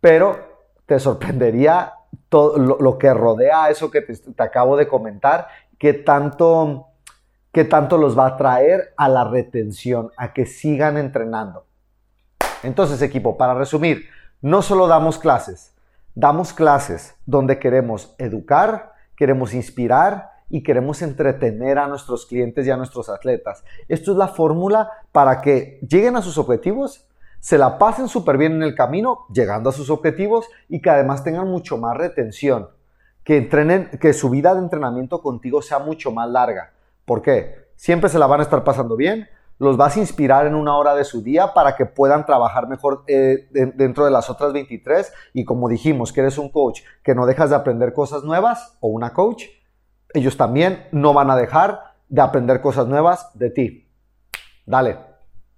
pero 0.00 0.36
te 0.86 0.98
sorprendería 0.98 1.94
todo 2.28 2.58
lo, 2.58 2.98
que 2.98 3.12
rodea 3.12 3.70
eso 3.70 3.90
que 3.90 4.00
te, 4.00 4.16
te 4.16 4.42
acabo 4.42 4.76
de 4.76 4.88
comentar, 4.88 5.48
qué 5.78 5.92
tanto, 5.92 6.88
qué 7.52 7.64
tanto 7.64 7.98
los 7.98 8.18
va 8.18 8.26
a 8.26 8.36
traer 8.36 8.94
a 8.96 9.08
la 9.08 9.24
retención, 9.24 10.10
a 10.16 10.32
que 10.32 10.46
sigan 10.46 10.96
entrenando. 10.96 11.66
Entonces, 12.62 13.02
equipo, 13.02 13.36
para 13.36 13.54
resumir, 13.54 14.06
no 14.40 14.62
solo 14.62 14.86
damos 14.86 15.18
clases, 15.18 15.74
Damos 16.14 16.52
clases 16.52 17.16
donde 17.26 17.58
queremos 17.58 18.14
educar, 18.18 18.92
queremos 19.16 19.52
inspirar 19.52 20.30
y 20.48 20.62
queremos 20.62 21.02
entretener 21.02 21.76
a 21.76 21.88
nuestros 21.88 22.26
clientes 22.26 22.64
y 22.66 22.70
a 22.70 22.76
nuestros 22.76 23.08
atletas. 23.08 23.64
Esto 23.88 24.12
es 24.12 24.16
la 24.16 24.28
fórmula 24.28 24.90
para 25.10 25.40
que 25.40 25.80
lleguen 25.88 26.14
a 26.14 26.22
sus 26.22 26.38
objetivos, 26.38 27.04
se 27.44 27.58
la 27.58 27.76
pasen 27.76 28.08
súper 28.08 28.38
bien 28.38 28.52
en 28.52 28.62
el 28.62 28.74
camino, 28.74 29.26
llegando 29.30 29.68
a 29.68 29.72
sus 29.74 29.90
objetivos 29.90 30.48
y 30.66 30.80
que 30.80 30.88
además 30.88 31.22
tengan 31.22 31.46
mucho 31.46 31.76
más 31.76 31.94
retención. 31.94 32.70
Que 33.22 33.36
entrenen, 33.36 33.90
que 34.00 34.14
su 34.14 34.30
vida 34.30 34.54
de 34.54 34.60
entrenamiento 34.60 35.20
contigo 35.20 35.60
sea 35.60 35.78
mucho 35.78 36.10
más 36.10 36.26
larga. 36.30 36.72
¿Por 37.04 37.20
qué? 37.20 37.68
Siempre 37.76 38.08
se 38.08 38.18
la 38.18 38.26
van 38.26 38.40
a 38.40 38.44
estar 38.44 38.64
pasando 38.64 38.96
bien, 38.96 39.28
los 39.58 39.76
vas 39.76 39.94
a 39.94 40.00
inspirar 40.00 40.46
en 40.46 40.54
una 40.54 40.74
hora 40.78 40.94
de 40.94 41.04
su 41.04 41.22
día 41.22 41.52
para 41.52 41.76
que 41.76 41.84
puedan 41.84 42.24
trabajar 42.24 42.66
mejor 42.66 43.04
eh, 43.08 43.46
dentro 43.50 44.06
de 44.06 44.10
las 44.10 44.30
otras 44.30 44.54
23. 44.54 45.12
Y 45.34 45.44
como 45.44 45.68
dijimos, 45.68 46.14
que 46.14 46.22
eres 46.22 46.38
un 46.38 46.48
coach 46.48 46.80
que 47.02 47.14
no 47.14 47.26
dejas 47.26 47.50
de 47.50 47.56
aprender 47.56 47.92
cosas 47.92 48.24
nuevas 48.24 48.78
o 48.80 48.88
una 48.88 49.12
coach, 49.12 49.44
ellos 50.14 50.38
también 50.38 50.86
no 50.92 51.12
van 51.12 51.28
a 51.28 51.36
dejar 51.36 51.92
de 52.08 52.22
aprender 52.22 52.62
cosas 52.62 52.86
nuevas 52.86 53.38
de 53.38 53.50
ti. 53.50 53.90
Dale. 54.64 55.13